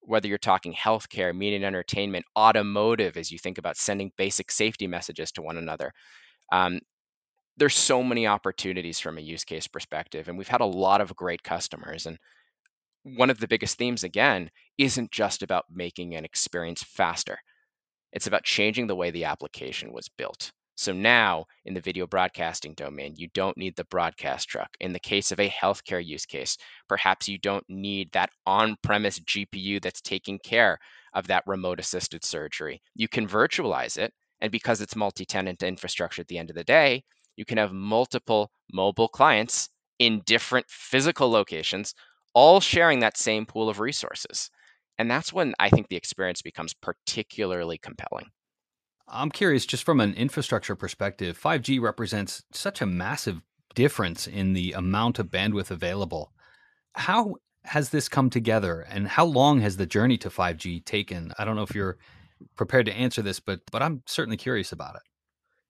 whether 0.01 0.27
you're 0.27 0.37
talking 0.37 0.73
healthcare, 0.73 1.35
media 1.35 1.57
and 1.57 1.65
entertainment, 1.65 2.25
automotive, 2.37 3.17
as 3.17 3.31
you 3.31 3.39
think 3.39 3.57
about 3.57 3.77
sending 3.77 4.11
basic 4.17 4.51
safety 4.51 4.87
messages 4.87 5.31
to 5.31 5.41
one 5.41 5.57
another, 5.57 5.91
um, 6.51 6.79
there's 7.57 7.75
so 7.75 8.03
many 8.03 8.27
opportunities 8.27 8.99
from 8.99 9.17
a 9.17 9.21
use 9.21 9.43
case 9.43 9.67
perspective. 9.67 10.27
And 10.27 10.37
we've 10.37 10.47
had 10.47 10.61
a 10.61 10.65
lot 10.65 11.01
of 11.01 11.15
great 11.15 11.43
customers. 11.43 12.05
And 12.05 12.17
one 13.03 13.29
of 13.29 13.39
the 13.39 13.47
biggest 13.47 13.77
themes, 13.77 14.03
again, 14.03 14.49
isn't 14.77 15.11
just 15.11 15.43
about 15.43 15.65
making 15.69 16.15
an 16.15 16.25
experience 16.25 16.81
faster. 16.83 17.37
It's 18.13 18.27
about 18.27 18.43
changing 18.43 18.87
the 18.87 18.95
way 18.95 19.11
the 19.11 19.25
application 19.25 19.91
was 19.91 20.09
built. 20.17 20.51
So 20.75 20.91
now 20.91 21.45
in 21.65 21.73
the 21.73 21.81
video 21.81 22.07
broadcasting 22.07 22.73
domain, 22.73 23.13
you 23.15 23.27
don't 23.33 23.57
need 23.57 23.75
the 23.75 23.85
broadcast 23.85 24.49
truck. 24.49 24.69
In 24.79 24.91
the 24.91 24.99
case 24.99 25.31
of 25.31 25.39
a 25.39 25.49
healthcare 25.49 26.03
use 26.03 26.25
case, 26.25 26.57
perhaps 26.87 27.27
you 27.27 27.37
don't 27.37 27.63
need 27.69 28.11
that 28.13 28.31
on 28.45 28.77
premise 28.81 29.19
GPU 29.19 29.81
that's 29.81 30.01
taking 30.01 30.39
care 30.39 30.79
of 31.13 31.27
that 31.27 31.43
remote 31.45 31.79
assisted 31.79 32.23
surgery. 32.23 32.81
You 32.95 33.07
can 33.07 33.27
virtualize 33.27 33.97
it. 33.97 34.13
And 34.41 34.51
because 34.51 34.81
it's 34.81 34.95
multi 34.95 35.25
tenant 35.25 35.61
infrastructure 35.61 36.21
at 36.21 36.27
the 36.27 36.37
end 36.37 36.49
of 36.49 36.55
the 36.55 36.63
day, 36.63 37.03
you 37.35 37.45
can 37.45 37.57
have 37.57 37.71
multiple 37.71 38.51
mobile 38.71 39.07
clients 39.07 39.69
in 39.99 40.21
different 40.25 40.65
physical 40.69 41.29
locations 41.29 41.93
all 42.33 42.59
sharing 42.59 42.99
that 42.99 43.17
same 43.17 43.45
pool 43.45 43.69
of 43.69 43.79
resources. 43.79 44.49
And 44.97 45.09
that's 45.09 45.33
when 45.33 45.53
I 45.59 45.69
think 45.69 45.87
the 45.87 45.95
experience 45.95 46.41
becomes 46.41 46.73
particularly 46.73 47.77
compelling. 47.77 48.27
I'm 49.07 49.31
curious, 49.31 49.65
just 49.65 49.83
from 49.83 49.99
an 49.99 50.13
infrastructure 50.13 50.75
perspective, 50.75 51.39
5G 51.41 51.81
represents 51.81 52.43
such 52.51 52.81
a 52.81 52.85
massive 52.85 53.41
difference 53.75 54.27
in 54.27 54.53
the 54.53 54.73
amount 54.73 55.19
of 55.19 55.27
bandwidth 55.27 55.71
available. 55.71 56.31
How 56.93 57.35
has 57.65 57.89
this 57.89 58.07
come 58.07 58.29
together 58.29 58.81
and 58.81 59.07
how 59.07 59.25
long 59.25 59.61
has 59.61 59.77
the 59.77 59.85
journey 59.85 60.17
to 60.19 60.29
5G 60.29 60.85
taken? 60.85 61.33
I 61.37 61.45
don't 61.45 61.55
know 61.55 61.63
if 61.63 61.75
you're 61.75 61.97
prepared 62.55 62.85
to 62.85 62.93
answer 62.93 63.21
this, 63.21 63.39
but 63.39 63.61
but 63.71 63.81
I'm 63.81 64.03
certainly 64.05 64.37
curious 64.37 64.71
about 64.71 64.95
it. 64.95 65.01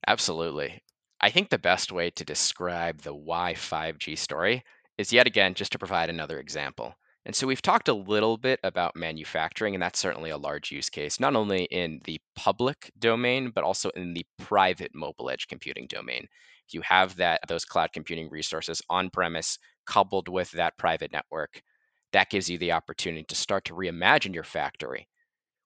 Absolutely. 0.07 0.81
I 1.21 1.29
think 1.29 1.49
the 1.49 1.57
best 1.57 1.91
way 1.91 2.09
to 2.11 2.25
describe 2.25 3.01
the 3.01 3.15
why 3.15 3.53
5G 3.53 4.17
story 4.17 4.63
is 4.97 5.13
yet 5.13 5.27
again 5.27 5.53
just 5.53 5.71
to 5.73 5.79
provide 5.79 6.09
another 6.09 6.39
example. 6.39 6.95
And 7.25 7.35
so 7.35 7.47
we've 7.47 7.61
talked 7.61 7.87
a 7.87 7.93
little 7.93 8.37
bit 8.37 8.59
about 8.63 8.95
manufacturing, 8.95 9.73
and 9.75 9.81
that's 9.81 9.99
certainly 9.99 10.29
a 10.29 10.37
large 10.37 10.71
use 10.71 10.89
case, 10.89 11.19
not 11.19 11.35
only 11.35 11.63
in 11.65 12.01
the 12.03 12.19
public 12.35 12.91
domain, 12.99 13.51
but 13.51 13.63
also 13.63 13.89
in 13.91 14.13
the 14.13 14.25
private 14.39 14.93
mobile 14.93 15.29
edge 15.29 15.47
computing 15.47 15.87
domain. 15.87 16.27
If 16.67 16.73
you 16.73 16.81
have 16.81 17.15
that 17.17 17.41
those 17.47 17.65
cloud 17.65 17.93
computing 17.93 18.29
resources 18.29 18.81
on 18.89 19.09
premise 19.09 19.57
coupled 19.85 20.27
with 20.27 20.51
that 20.51 20.77
private 20.77 21.11
network, 21.11 21.61
that 22.11 22.29
gives 22.29 22.49
you 22.49 22.57
the 22.57 22.73
opportunity 22.73 23.23
to 23.25 23.35
start 23.35 23.65
to 23.65 23.73
reimagine 23.73 24.33
your 24.33 24.43
factory 24.43 25.07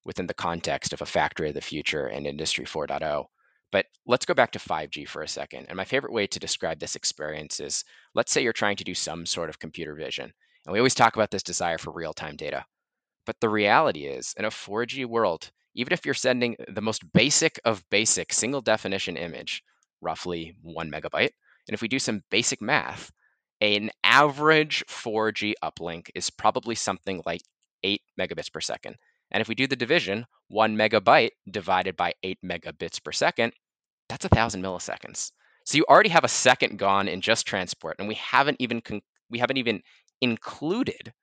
within 0.05 0.27
the 0.27 0.33
context 0.33 0.93
of 0.93 1.01
a 1.01 1.05
factory 1.05 1.49
of 1.49 1.55
the 1.55 1.61
future 1.61 2.07
and 2.07 2.27
industry 2.27 2.65
4.0 2.65 3.25
but 3.71 3.85
let's 4.05 4.25
go 4.25 4.33
back 4.33 4.51
to 4.51 4.59
5G 4.59 5.07
for 5.07 5.21
a 5.21 5.27
second. 5.27 5.65
And 5.67 5.77
my 5.77 5.85
favorite 5.85 6.13
way 6.13 6.27
to 6.27 6.39
describe 6.39 6.79
this 6.79 6.95
experience 6.95 7.59
is 7.59 7.83
let's 8.15 8.31
say 8.31 8.41
you're 8.41 8.53
trying 8.53 8.77
to 8.77 8.83
do 8.83 8.93
some 8.93 9.25
sort 9.25 9.49
of 9.49 9.59
computer 9.59 9.95
vision. 9.95 10.31
And 10.65 10.73
we 10.73 10.79
always 10.79 10.95
talk 10.95 11.15
about 11.15 11.31
this 11.31 11.43
desire 11.43 11.77
for 11.77 11.91
real 11.91 12.13
time 12.13 12.35
data. 12.35 12.65
But 13.25 13.39
the 13.41 13.49
reality 13.49 14.05
is, 14.05 14.33
in 14.37 14.45
a 14.45 14.49
4G 14.49 15.05
world, 15.05 15.51
even 15.75 15.93
if 15.93 16.05
you're 16.05 16.13
sending 16.15 16.55
the 16.73 16.81
most 16.81 17.03
basic 17.13 17.59
of 17.65 17.83
basic 17.89 18.33
single 18.33 18.61
definition 18.61 19.17
image, 19.17 19.63
roughly 20.01 20.55
one 20.61 20.89
megabyte, 20.89 21.31
and 21.67 21.73
if 21.73 21.81
we 21.81 21.87
do 21.87 21.99
some 21.99 22.23
basic 22.31 22.61
math, 22.61 23.11
an 23.59 23.89
average 24.03 24.83
4G 24.87 25.53
uplink 25.63 26.09
is 26.15 26.29
probably 26.29 26.75
something 26.75 27.21
like 27.25 27.41
8 27.83 28.01
megabits 28.19 28.51
per 28.51 28.61
second. 28.61 28.95
And 29.31 29.41
if 29.41 29.47
we 29.47 29.55
do 29.55 29.67
the 29.67 29.75
division, 29.75 30.25
one 30.47 30.75
megabyte 30.77 31.31
divided 31.49 31.95
by 31.97 32.13
eight 32.23 32.39
megabits 32.43 33.03
per 33.03 33.11
second, 33.11 33.53
that's 34.09 34.25
a 34.25 34.29
thousand 34.29 34.61
milliseconds. 34.61 35.31
So 35.65 35.77
you 35.77 35.85
already 35.89 36.09
have 36.09 36.23
a 36.23 36.29
second 36.29 36.79
gone 36.79 37.09
in 37.09 37.19
just 37.19 37.45
transport, 37.45 37.97
and 37.99 38.07
we 38.07 38.15
haven't 38.15 38.57
even 38.59 38.81
con- 38.81 39.01
we 39.29 39.39
haven't 39.39 39.57
even 39.57 39.81
included 40.21 41.13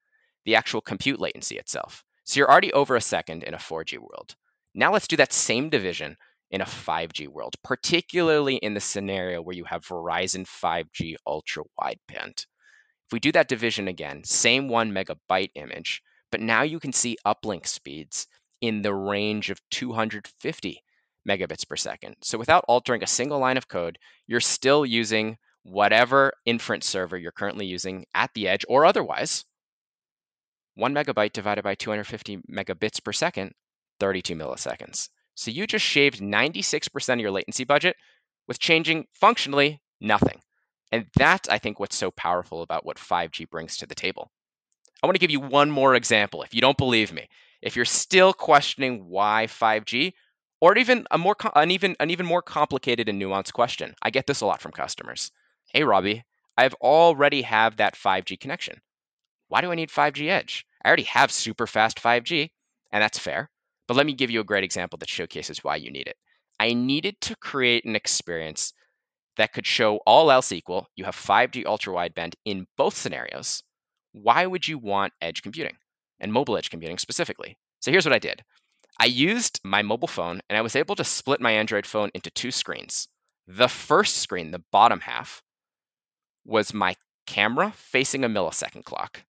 the 0.44 0.54
actual 0.54 0.82
compute 0.82 1.18
latency 1.18 1.56
itself. 1.56 2.04
So 2.24 2.38
you're 2.38 2.50
already 2.50 2.72
over 2.72 2.96
a 2.96 3.00
second 3.00 3.42
in 3.42 3.54
a 3.54 3.58
4G 3.58 3.98
world. 3.98 4.34
Now 4.74 4.92
let's 4.92 5.08
do 5.08 5.16
that 5.16 5.32
same 5.32 5.70
division 5.70 6.16
in 6.50 6.60
a 6.60 6.66
5G 6.66 7.28
world, 7.28 7.54
particularly 7.64 8.56
in 8.56 8.74
the 8.74 8.80
scenario 8.80 9.40
where 9.40 9.56
you 9.56 9.64
have 9.64 9.86
Verizon 9.86 10.46
5G 10.46 11.16
ultra 11.26 11.64
wideband. 11.80 12.46
If 13.06 13.12
we 13.12 13.20
do 13.20 13.32
that 13.32 13.48
division 13.48 13.88
again, 13.88 14.24
same 14.24 14.68
one 14.68 14.92
megabyte 14.92 15.50
image, 15.54 16.02
but 16.34 16.40
now 16.40 16.62
you 16.62 16.80
can 16.80 16.92
see 16.92 17.16
uplink 17.24 17.64
speeds 17.64 18.26
in 18.60 18.82
the 18.82 18.92
range 18.92 19.50
of 19.50 19.60
250 19.70 20.82
megabits 21.28 21.68
per 21.68 21.76
second. 21.76 22.16
So 22.24 22.36
without 22.38 22.64
altering 22.66 23.04
a 23.04 23.06
single 23.06 23.38
line 23.38 23.56
of 23.56 23.68
code, 23.68 24.00
you're 24.26 24.40
still 24.40 24.84
using 24.84 25.36
whatever 25.62 26.32
inference 26.44 26.88
server 26.88 27.16
you're 27.16 27.30
currently 27.30 27.66
using 27.66 28.04
at 28.16 28.30
the 28.34 28.48
edge 28.48 28.64
or 28.68 28.84
otherwise, 28.84 29.44
one 30.74 30.92
megabyte 30.92 31.32
divided 31.32 31.62
by 31.62 31.76
250 31.76 32.38
megabits 32.52 33.00
per 33.00 33.12
second, 33.12 33.52
32 34.00 34.34
milliseconds. 34.34 35.10
So 35.36 35.52
you 35.52 35.68
just 35.68 35.84
shaved 35.84 36.18
96% 36.18 37.12
of 37.12 37.20
your 37.20 37.30
latency 37.30 37.62
budget 37.62 37.94
with 38.48 38.58
changing 38.58 39.06
functionally 39.12 39.80
nothing. 40.00 40.40
And 40.90 41.06
that's, 41.14 41.48
I 41.48 41.58
think, 41.58 41.78
what's 41.78 41.94
so 41.94 42.10
powerful 42.10 42.62
about 42.62 42.84
what 42.84 42.96
5G 42.96 43.48
brings 43.50 43.76
to 43.76 43.86
the 43.86 43.94
table. 43.94 44.32
I 45.04 45.06
want 45.06 45.16
to 45.16 45.20
give 45.20 45.30
you 45.30 45.40
one 45.40 45.70
more 45.70 45.94
example 45.94 46.42
if 46.44 46.54
you 46.54 46.62
don't 46.62 46.78
believe 46.78 47.12
me. 47.12 47.28
If 47.60 47.76
you're 47.76 47.84
still 47.84 48.32
questioning 48.32 49.04
why 49.06 49.48
5G, 49.48 50.14
or 50.62 50.78
even 50.78 51.06
a 51.10 51.18
more 51.18 51.36
an 51.54 51.70
even 51.70 51.94
an 52.00 52.08
even 52.08 52.24
more 52.24 52.40
complicated 52.40 53.10
and 53.10 53.20
nuanced 53.20 53.52
question. 53.52 53.94
I 54.00 54.08
get 54.08 54.26
this 54.26 54.40
a 54.40 54.46
lot 54.46 54.62
from 54.62 54.72
customers. 54.72 55.30
Hey 55.74 55.84
Robbie, 55.84 56.24
I've 56.56 56.72
already 56.80 57.42
have 57.42 57.76
that 57.76 57.96
5G 57.96 58.40
connection. 58.40 58.80
Why 59.48 59.60
do 59.60 59.70
I 59.70 59.74
need 59.74 59.90
5G 59.90 60.30
Edge? 60.30 60.64
I 60.82 60.88
already 60.88 61.02
have 61.02 61.30
super 61.30 61.66
fast 61.66 62.00
5G, 62.02 62.48
and 62.90 63.02
that's 63.02 63.18
fair. 63.18 63.50
But 63.86 63.98
let 63.98 64.06
me 64.06 64.14
give 64.14 64.30
you 64.30 64.40
a 64.40 64.44
great 64.44 64.64
example 64.64 64.96
that 65.00 65.10
showcases 65.10 65.62
why 65.62 65.76
you 65.76 65.90
need 65.90 66.06
it. 66.08 66.16
I 66.58 66.72
needed 66.72 67.20
to 67.20 67.36
create 67.36 67.84
an 67.84 67.94
experience 67.94 68.72
that 69.36 69.52
could 69.52 69.66
show 69.66 69.98
all 70.06 70.30
else 70.30 70.50
equal, 70.50 70.88
you 70.96 71.04
have 71.04 71.14
5G 71.14 71.66
ultra 71.66 71.92
wideband 71.92 72.36
in 72.46 72.66
both 72.78 72.96
scenarios. 72.96 73.62
Why 74.14 74.46
would 74.46 74.68
you 74.68 74.78
want 74.78 75.12
edge 75.20 75.42
computing 75.42 75.76
and 76.20 76.32
mobile 76.32 76.56
edge 76.56 76.70
computing 76.70 76.98
specifically? 76.98 77.58
So 77.80 77.90
here's 77.90 78.06
what 78.06 78.14
I 78.14 78.20
did 78.20 78.44
I 79.00 79.06
used 79.06 79.60
my 79.64 79.82
mobile 79.82 80.06
phone 80.06 80.40
and 80.48 80.56
I 80.56 80.62
was 80.62 80.76
able 80.76 80.94
to 80.94 81.02
split 81.02 81.40
my 81.40 81.50
Android 81.50 81.84
phone 81.84 82.12
into 82.14 82.30
two 82.30 82.52
screens. 82.52 83.08
The 83.48 83.66
first 83.66 84.18
screen, 84.18 84.52
the 84.52 84.62
bottom 84.70 85.00
half, 85.00 85.42
was 86.44 86.72
my 86.72 86.94
camera 87.26 87.72
facing 87.76 88.22
a 88.22 88.28
millisecond 88.28 88.84
clock. 88.84 89.24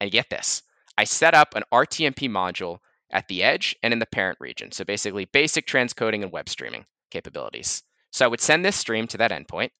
And 0.00 0.12
get 0.12 0.30
this 0.30 0.62
I 0.96 1.02
set 1.02 1.34
up 1.34 1.56
an 1.56 1.64
RTMP 1.72 2.30
module 2.30 2.78
at 3.10 3.26
the 3.26 3.42
edge 3.42 3.74
and 3.82 3.92
in 3.92 3.98
the 3.98 4.06
parent 4.06 4.38
region. 4.40 4.70
So 4.70 4.84
basically, 4.84 5.24
basic 5.24 5.66
transcoding 5.66 6.22
and 6.22 6.30
web 6.30 6.48
streaming 6.48 6.86
capabilities. 7.10 7.82
So 8.12 8.24
I 8.24 8.28
would 8.28 8.40
send 8.40 8.64
this 8.64 8.76
stream 8.76 9.08
to 9.08 9.18
that 9.18 9.32
endpoint 9.32 9.70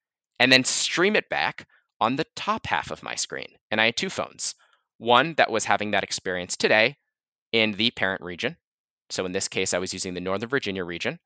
and 0.41 0.51
then 0.51 0.65
stream 0.65 1.15
it 1.15 1.29
back 1.29 1.69
on 2.01 2.17
the 2.17 2.27
top 2.37 2.67
half 2.67 2.91
of 2.91 3.03
my 3.03 3.15
screen. 3.15 3.49
And 3.71 3.81
I 3.81 3.87
had 3.87 3.97
two 3.97 4.11
phones 4.11 4.55
one 4.99 5.35
that 5.35 5.51
was 5.51 5.65
having 5.65 5.93
that 5.93 6.03
experience 6.03 6.57
today 6.57 6.97
in 7.53 7.73
the 7.73 7.91
parent 7.93 8.21
region. 8.21 8.57
So 9.11 9.25
in 9.25 9.33
this 9.33 9.49
case, 9.49 9.73
I 9.73 9.79
was 9.79 9.93
using 9.93 10.15
the 10.15 10.21
Northern 10.21 10.49
Virginia 10.49 10.85
region. 10.85 11.19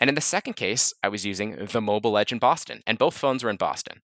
And 0.00 0.08
in 0.08 0.14
the 0.14 0.22
second 0.22 0.54
case, 0.54 0.94
I 1.02 1.08
was 1.08 1.26
using 1.26 1.66
the 1.66 1.80
mobile 1.82 2.16
edge 2.16 2.32
in 2.32 2.38
Boston, 2.38 2.82
and 2.86 2.98
both 2.98 3.16
phones 3.16 3.44
were 3.44 3.50
in 3.50 3.56
Boston. 3.56 4.00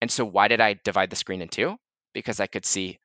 And 0.00 0.10
so, 0.10 0.24
why 0.24 0.48
did 0.48 0.60
I 0.60 0.80
divide 0.82 1.10
the 1.10 1.16
screen 1.16 1.42
in 1.42 1.48
two? 1.48 1.76
Because 2.14 2.40
I 2.40 2.46
could 2.46 2.64
see 2.64 2.98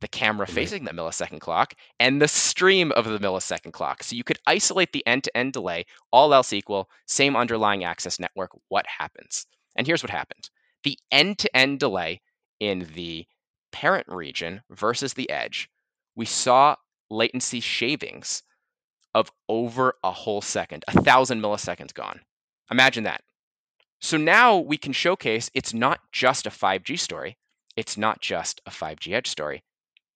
the 0.00 0.08
camera 0.08 0.46
mm-hmm. 0.46 0.54
facing 0.54 0.84
the 0.84 0.90
millisecond 0.90 1.40
clock 1.40 1.74
and 2.00 2.20
the 2.20 2.28
stream 2.28 2.90
of 2.92 3.04
the 3.04 3.20
millisecond 3.20 3.72
clock. 3.72 4.02
So 4.02 4.16
you 4.16 4.24
could 4.24 4.38
isolate 4.46 4.92
the 4.92 5.06
end 5.06 5.24
to 5.24 5.36
end 5.36 5.52
delay, 5.52 5.86
all 6.12 6.34
else 6.34 6.52
equal, 6.52 6.90
same 7.06 7.36
underlying 7.36 7.84
access 7.84 8.18
network. 8.18 8.50
What 8.68 8.84
happens? 8.86 9.46
And 9.76 9.86
here's 9.86 10.02
what 10.02 10.10
happened 10.10 10.50
the 10.82 10.98
end 11.10 11.38
to 11.38 11.56
end 11.56 11.80
delay 11.80 12.20
in 12.60 12.88
the 12.94 13.26
parent 13.72 14.06
region 14.08 14.62
versus 14.70 15.14
the 15.14 15.28
edge, 15.30 15.68
we 16.14 16.24
saw 16.24 16.76
latency 17.10 17.60
shavings 17.60 18.42
of 19.14 19.30
over 19.48 19.94
a 20.02 20.10
whole 20.10 20.40
second, 20.40 20.84
a 20.88 21.00
thousand 21.02 21.40
milliseconds 21.40 21.92
gone. 21.92 22.20
Imagine 22.70 23.04
that. 23.04 23.22
So 24.00 24.16
now 24.16 24.58
we 24.58 24.76
can 24.76 24.92
showcase 24.92 25.50
it's 25.54 25.74
not 25.74 26.00
just 26.10 26.46
a 26.46 26.50
5G 26.50 26.98
story, 26.98 27.36
it's 27.76 27.96
not 27.96 28.20
just 28.20 28.60
a 28.66 28.70
5G 28.70 29.12
edge 29.12 29.28
story, 29.28 29.62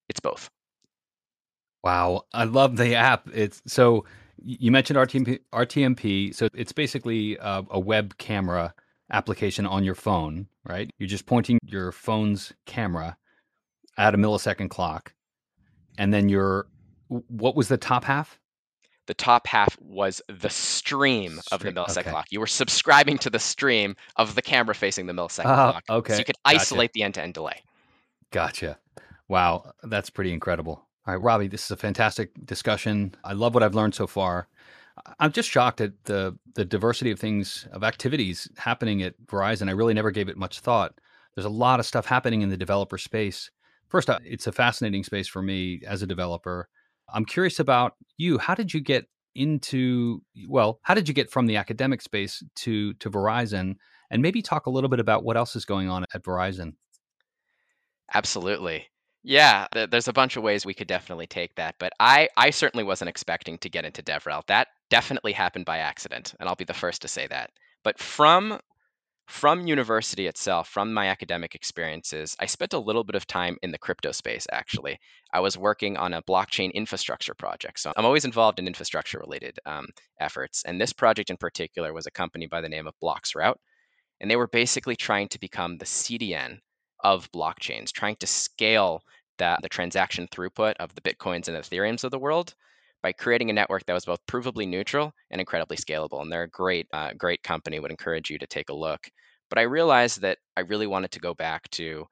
it's 0.08 0.20
both. 0.20 0.50
Wow, 1.84 2.22
I 2.32 2.44
love 2.44 2.76
the 2.76 2.96
app. 2.96 3.28
It's 3.32 3.62
so 3.66 4.04
you 4.42 4.72
mentioned 4.72 4.98
RTMP, 4.98 5.38
RTMP 5.52 6.34
so 6.34 6.48
it's 6.52 6.72
basically 6.72 7.36
a, 7.36 7.64
a 7.70 7.78
web 7.78 8.18
camera 8.18 8.74
application 9.12 9.66
on 9.66 9.84
your 9.84 9.94
phone, 9.94 10.48
right? 10.68 10.90
You're 10.98 11.08
just 11.08 11.26
pointing 11.26 11.58
your 11.64 11.92
phone's 11.92 12.52
camera 12.66 13.16
at 13.96 14.14
a 14.14 14.18
millisecond 14.18 14.70
clock, 14.70 15.14
and 15.98 16.12
then 16.12 16.28
your 16.28 16.66
what 17.08 17.54
was 17.56 17.68
the 17.68 17.76
top 17.76 18.04
half? 18.04 18.38
The 19.06 19.14
top 19.14 19.46
half 19.46 19.78
was 19.80 20.20
the 20.28 20.50
stream, 20.50 21.40
of 21.52 21.60
the 21.60 21.70
millisecond 21.70 21.98
okay. 21.98 22.10
clock. 22.10 22.26
You 22.30 22.40
were 22.40 22.48
subscribing 22.48 23.18
to 23.18 23.30
the 23.30 23.38
stream 23.38 23.94
of 24.16 24.34
the 24.34 24.42
camera 24.42 24.74
facing 24.74 25.06
the 25.06 25.12
millisecond 25.12 25.46
uh, 25.46 25.70
clock. 25.70 25.84
Okay. 25.88 26.12
So 26.14 26.18
you 26.18 26.24
could 26.24 26.36
isolate 26.44 26.90
gotcha. 26.90 26.92
the 26.94 27.02
end-to-end 27.04 27.34
delay. 27.34 27.62
Gotcha. 28.32 28.78
Wow, 29.28 29.70
that's 29.84 30.10
pretty 30.10 30.32
incredible. 30.32 30.82
All 31.06 31.14
right, 31.14 31.22
Robbie, 31.22 31.46
this 31.46 31.64
is 31.64 31.70
a 31.70 31.76
fantastic 31.76 32.30
discussion. 32.44 33.14
I 33.22 33.34
love 33.34 33.54
what 33.54 33.62
I've 33.62 33.76
learned 33.76 33.94
so 33.94 34.08
far. 34.08 34.48
I'm 35.18 35.32
just 35.32 35.48
shocked 35.48 35.80
at 35.80 35.92
the 36.04 36.38
the 36.54 36.64
diversity 36.64 37.10
of 37.10 37.18
things 37.18 37.66
of 37.72 37.84
activities 37.84 38.48
happening 38.56 39.02
at 39.02 39.14
Verizon. 39.26 39.68
I 39.68 39.72
really 39.72 39.94
never 39.94 40.10
gave 40.10 40.28
it 40.28 40.36
much 40.36 40.60
thought. 40.60 40.98
There's 41.34 41.44
a 41.44 41.50
lot 41.50 41.80
of 41.80 41.86
stuff 41.86 42.06
happening 42.06 42.42
in 42.42 42.48
the 42.48 42.56
developer 42.56 42.98
space. 42.98 43.50
First, 43.88 44.08
uh, 44.08 44.18
it's 44.24 44.46
a 44.46 44.52
fascinating 44.52 45.04
space 45.04 45.28
for 45.28 45.42
me 45.42 45.80
as 45.86 46.02
a 46.02 46.06
developer. 46.06 46.68
I'm 47.12 47.24
curious 47.24 47.60
about 47.60 47.94
you. 48.16 48.38
How 48.38 48.54
did 48.54 48.72
you 48.72 48.80
get 48.80 49.06
into 49.34 50.22
well, 50.48 50.80
how 50.82 50.94
did 50.94 51.08
you 51.08 51.14
get 51.14 51.30
from 51.30 51.46
the 51.46 51.56
academic 51.56 52.00
space 52.00 52.42
to 52.56 52.94
to 52.94 53.10
Verizon 53.10 53.76
and 54.10 54.22
maybe 54.22 54.42
talk 54.42 54.66
a 54.66 54.70
little 54.70 54.90
bit 54.90 55.00
about 55.00 55.24
what 55.24 55.36
else 55.36 55.54
is 55.56 55.64
going 55.64 55.88
on 55.88 56.04
at 56.14 56.24
Verizon? 56.24 56.72
Absolutely. 58.14 58.86
Yeah, 59.22 59.66
there's 59.72 60.08
a 60.08 60.12
bunch 60.12 60.36
of 60.36 60.44
ways 60.44 60.64
we 60.64 60.74
could 60.74 60.86
definitely 60.86 61.26
take 61.26 61.54
that, 61.56 61.74
but 61.78 61.92
I 61.98 62.28
I 62.36 62.50
certainly 62.50 62.84
wasn't 62.84 63.08
expecting 63.08 63.58
to 63.58 63.68
get 63.68 63.84
into 63.84 64.02
DevRel. 64.02 64.46
That 64.46 64.68
definitely 64.90 65.32
happened 65.32 65.64
by 65.64 65.78
accident, 65.78 66.34
and 66.38 66.48
I'll 66.48 66.54
be 66.54 66.64
the 66.64 66.74
first 66.74 67.02
to 67.02 67.08
say 67.08 67.26
that. 67.28 67.50
But 67.82 67.98
from 67.98 68.60
from 69.28 69.66
university 69.66 70.28
itself, 70.28 70.68
from 70.68 70.94
my 70.94 71.08
academic 71.08 71.56
experiences, 71.56 72.36
I 72.38 72.46
spent 72.46 72.74
a 72.74 72.78
little 72.78 73.02
bit 73.02 73.16
of 73.16 73.26
time 73.26 73.56
in 73.62 73.72
the 73.72 73.78
crypto 73.78 74.12
space 74.12 74.46
actually. 74.52 75.00
I 75.32 75.40
was 75.40 75.58
working 75.58 75.96
on 75.96 76.14
a 76.14 76.22
blockchain 76.22 76.72
infrastructure 76.72 77.34
project. 77.34 77.80
So 77.80 77.92
I'm 77.96 78.04
always 78.04 78.24
involved 78.24 78.60
in 78.60 78.68
infrastructure 78.68 79.18
related 79.18 79.58
um, 79.66 79.86
efforts. 80.20 80.62
And 80.64 80.80
this 80.80 80.92
project 80.92 81.30
in 81.30 81.36
particular 81.36 81.92
was 81.92 82.06
a 82.06 82.12
company 82.12 82.46
by 82.46 82.60
the 82.60 82.68
name 82.68 82.86
of 82.86 82.94
Bloxroute. 83.02 83.56
And 84.20 84.30
they 84.30 84.36
were 84.36 84.46
basically 84.46 84.94
trying 84.94 85.28
to 85.28 85.40
become 85.40 85.76
the 85.76 85.84
CDN 85.84 86.60
of 87.00 87.30
blockchains, 87.32 87.90
trying 87.92 88.16
to 88.16 88.26
scale 88.28 89.02
the, 89.38 89.58
the 89.60 89.68
transaction 89.68 90.28
throughput 90.28 90.74
of 90.78 90.94
the 90.94 91.00
Bitcoins 91.00 91.48
and 91.48 91.56
Ethereums 91.56 92.04
of 92.04 92.12
the 92.12 92.18
world 92.18 92.54
by 93.06 93.12
creating 93.12 93.50
a 93.50 93.52
network 93.52 93.86
that 93.86 93.92
was 93.92 94.04
both 94.04 94.26
provably 94.26 94.66
neutral 94.66 95.12
and 95.30 95.40
incredibly 95.40 95.76
scalable. 95.76 96.22
And 96.22 96.32
they're 96.32 96.42
a 96.42 96.48
great, 96.48 96.88
uh, 96.92 97.12
great 97.16 97.40
company. 97.44 97.78
Would 97.78 97.92
encourage 97.92 98.30
you 98.30 98.38
to 98.40 98.48
take 98.48 98.68
a 98.68 98.74
look. 98.74 99.08
But 99.48 99.60
I 99.60 99.62
realized 99.62 100.22
that 100.22 100.38
I 100.56 100.62
really 100.62 100.88
wanted 100.88 101.12
to 101.12 101.20
go 101.20 101.32
back 101.32 101.70
to 101.70 102.04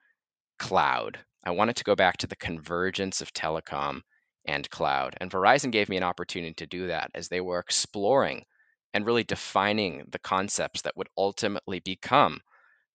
cloud. 0.61 1.19
I 1.43 1.51
wanted 1.51 1.75
to 1.75 1.83
go 1.83 1.97
back 1.97 2.19
to 2.19 2.29
the 2.29 2.37
convergence 2.37 3.21
of 3.21 3.33
telecom 3.33 4.03
and 4.47 4.71
cloud. 4.71 5.17
And 5.21 5.33
Verizon 5.33 5.73
gave 5.73 5.89
me 5.89 5.97
an 5.97 6.05
opportunity 6.05 6.55
to 6.55 6.67
do 6.67 6.87
that 6.87 7.11
as 7.17 7.27
they 7.27 7.41
were 7.41 7.59
exploring 7.59 8.45
and 8.93 9.05
really 9.05 9.25
defining 9.25 10.05
the 10.13 10.21
concepts 10.21 10.83
that 10.83 10.97
would 10.97 11.09
ultimately 11.19 11.81
become 11.81 12.39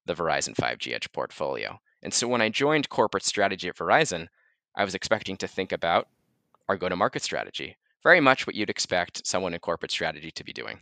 the 0.05 0.15
Verizon 0.15 0.55
5G 0.55 0.93
Edge 0.93 1.12
portfolio. 1.12 1.77
And 2.01 2.13
so 2.13 2.29
when 2.29 2.41
I 2.41 2.47
joined 2.47 2.88
corporate 2.88 3.25
strategy 3.25 3.67
at 3.67 3.75
Verizon, 3.75 4.27
I 4.73 4.85
was 4.85 4.95
expecting 4.95 5.35
to 5.35 5.49
think 5.49 5.73
about 5.73 6.07
our 6.69 6.77
go 6.77 6.88
to 6.88 6.95
market 6.95 7.23
strategy, 7.23 7.75
very 8.03 8.19
much 8.19 8.45
what 8.45 8.55
you'd 8.55 8.69
expect 8.69 9.25
someone 9.25 9.53
in 9.53 9.59
corporate 9.59 9.91
strategy 9.91 10.31
to 10.31 10.43
be 10.43 10.53
doing. 10.53 10.79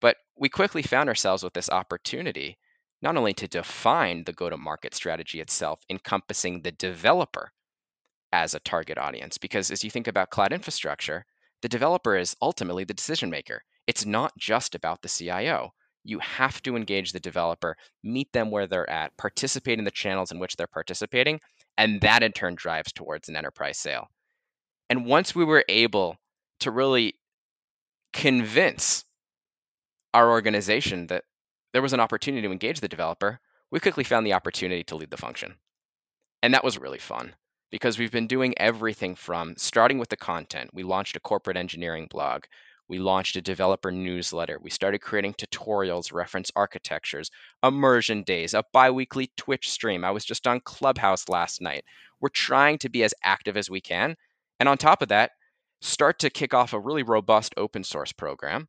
But 0.00 0.16
we 0.36 0.48
quickly 0.48 0.82
found 0.82 1.08
ourselves 1.08 1.42
with 1.42 1.52
this 1.52 1.70
opportunity 1.70 2.58
not 3.02 3.16
only 3.16 3.32
to 3.34 3.48
define 3.48 4.24
the 4.24 4.32
go 4.32 4.50
to 4.50 4.56
market 4.56 4.94
strategy 4.94 5.40
itself, 5.40 5.80
encompassing 5.88 6.60
the 6.60 6.72
developer 6.72 7.50
as 8.32 8.54
a 8.54 8.60
target 8.60 8.98
audience, 8.98 9.38
because 9.38 9.70
as 9.70 9.82
you 9.82 9.90
think 9.90 10.06
about 10.06 10.30
cloud 10.30 10.52
infrastructure, 10.52 11.24
the 11.62 11.68
developer 11.68 12.16
is 12.16 12.36
ultimately 12.42 12.84
the 12.84 12.94
decision 12.94 13.30
maker. 13.30 13.62
It's 13.86 14.04
not 14.04 14.36
just 14.38 14.74
about 14.74 15.02
the 15.02 15.08
CIO 15.08 15.72
you 16.04 16.18
have 16.20 16.62
to 16.62 16.76
engage 16.76 17.12
the 17.12 17.20
developer, 17.20 17.76
meet 18.02 18.32
them 18.32 18.50
where 18.50 18.66
they're 18.66 18.88
at, 18.88 19.16
participate 19.16 19.78
in 19.78 19.84
the 19.84 19.90
channels 19.90 20.32
in 20.32 20.38
which 20.38 20.56
they're 20.56 20.66
participating, 20.66 21.40
and 21.76 22.00
that 22.00 22.22
in 22.22 22.32
turn 22.32 22.54
drives 22.54 22.92
towards 22.92 23.28
an 23.28 23.36
enterprise 23.36 23.78
sale. 23.78 24.08
And 24.88 25.06
once 25.06 25.34
we 25.34 25.44
were 25.44 25.64
able 25.68 26.16
to 26.60 26.70
really 26.70 27.14
convince 28.12 29.04
our 30.14 30.30
organization 30.30 31.06
that 31.08 31.24
there 31.72 31.82
was 31.82 31.92
an 31.92 32.00
opportunity 32.00 32.46
to 32.46 32.52
engage 32.52 32.80
the 32.80 32.88
developer, 32.88 33.40
we 33.70 33.80
quickly 33.80 34.04
found 34.04 34.26
the 34.26 34.32
opportunity 34.32 34.82
to 34.84 34.96
lead 34.96 35.10
the 35.10 35.16
function. 35.16 35.54
And 36.42 36.54
that 36.54 36.64
was 36.64 36.78
really 36.78 36.98
fun 36.98 37.34
because 37.70 37.98
we've 37.98 38.10
been 38.10 38.26
doing 38.26 38.54
everything 38.58 39.14
from 39.14 39.54
starting 39.56 39.98
with 39.98 40.08
the 40.08 40.16
content. 40.16 40.70
We 40.72 40.82
launched 40.82 41.16
a 41.16 41.20
corporate 41.20 41.56
engineering 41.56 42.08
blog. 42.10 42.44
We 42.88 42.98
launched 42.98 43.36
a 43.36 43.42
developer 43.42 43.92
newsletter. 43.92 44.58
We 44.60 44.70
started 44.70 45.00
creating 45.00 45.34
tutorials, 45.34 46.12
reference 46.12 46.50
architectures, 46.56 47.30
immersion 47.62 48.24
days, 48.24 48.54
a 48.54 48.64
bi 48.72 48.90
weekly 48.90 49.30
Twitch 49.36 49.70
stream. 49.70 50.04
I 50.04 50.10
was 50.10 50.24
just 50.24 50.48
on 50.48 50.60
Clubhouse 50.60 51.28
last 51.28 51.60
night. 51.60 51.84
We're 52.20 52.30
trying 52.30 52.78
to 52.78 52.88
be 52.88 53.04
as 53.04 53.14
active 53.22 53.56
as 53.56 53.70
we 53.70 53.80
can. 53.80 54.16
And 54.58 54.68
on 54.68 54.76
top 54.76 55.02
of 55.02 55.08
that, 55.08 55.30
start 55.80 56.18
to 56.20 56.30
kick 56.30 56.54
off 56.54 56.72
a 56.72 56.80
really 56.80 57.02
robust 57.02 57.54
open 57.56 57.84
source 57.84 58.12
program, 58.12 58.68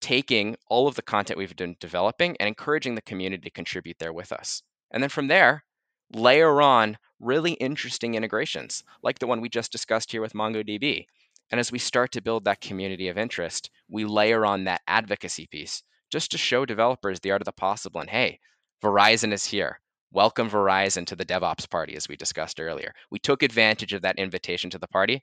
taking 0.00 0.56
all 0.68 0.88
of 0.88 0.94
the 0.94 1.02
content 1.02 1.38
we've 1.38 1.56
been 1.56 1.76
developing 1.80 2.36
and 2.38 2.48
encouraging 2.48 2.94
the 2.94 3.02
community 3.02 3.42
to 3.42 3.50
contribute 3.50 3.98
there 3.98 4.12
with 4.12 4.32
us. 4.32 4.62
And 4.90 5.02
then 5.02 5.10
from 5.10 5.28
there, 5.28 5.64
layer 6.12 6.60
on 6.60 6.98
really 7.20 7.52
interesting 7.52 8.14
integrations 8.14 8.84
like 9.02 9.18
the 9.18 9.26
one 9.26 9.40
we 9.40 9.48
just 9.48 9.72
discussed 9.72 10.12
here 10.12 10.20
with 10.20 10.34
MongoDB 10.34 11.06
and 11.50 11.60
as 11.60 11.70
we 11.70 11.78
start 11.78 12.10
to 12.12 12.22
build 12.22 12.44
that 12.44 12.60
community 12.60 13.08
of 13.08 13.18
interest, 13.18 13.70
we 13.88 14.04
layer 14.04 14.46
on 14.46 14.64
that 14.64 14.80
advocacy 14.86 15.46
piece 15.46 15.82
just 16.10 16.30
to 16.30 16.38
show 16.38 16.64
developers 16.64 17.20
the 17.20 17.30
art 17.32 17.42
of 17.42 17.46
the 17.46 17.52
possible. 17.52 18.00
And 18.00 18.08
hey, 18.08 18.40
Verizon 18.82 19.32
is 19.32 19.44
here. 19.44 19.78
Welcome 20.10 20.48
Verizon 20.48 21.06
to 21.06 21.16
the 21.16 21.24
DevOps 21.24 21.68
party, 21.68 21.96
as 21.96 22.08
we 22.08 22.16
discussed 22.16 22.60
earlier. 22.60 22.94
We 23.10 23.18
took 23.18 23.42
advantage 23.42 23.92
of 23.92 24.02
that 24.02 24.18
invitation 24.18 24.70
to 24.70 24.78
the 24.78 24.88
party, 24.88 25.22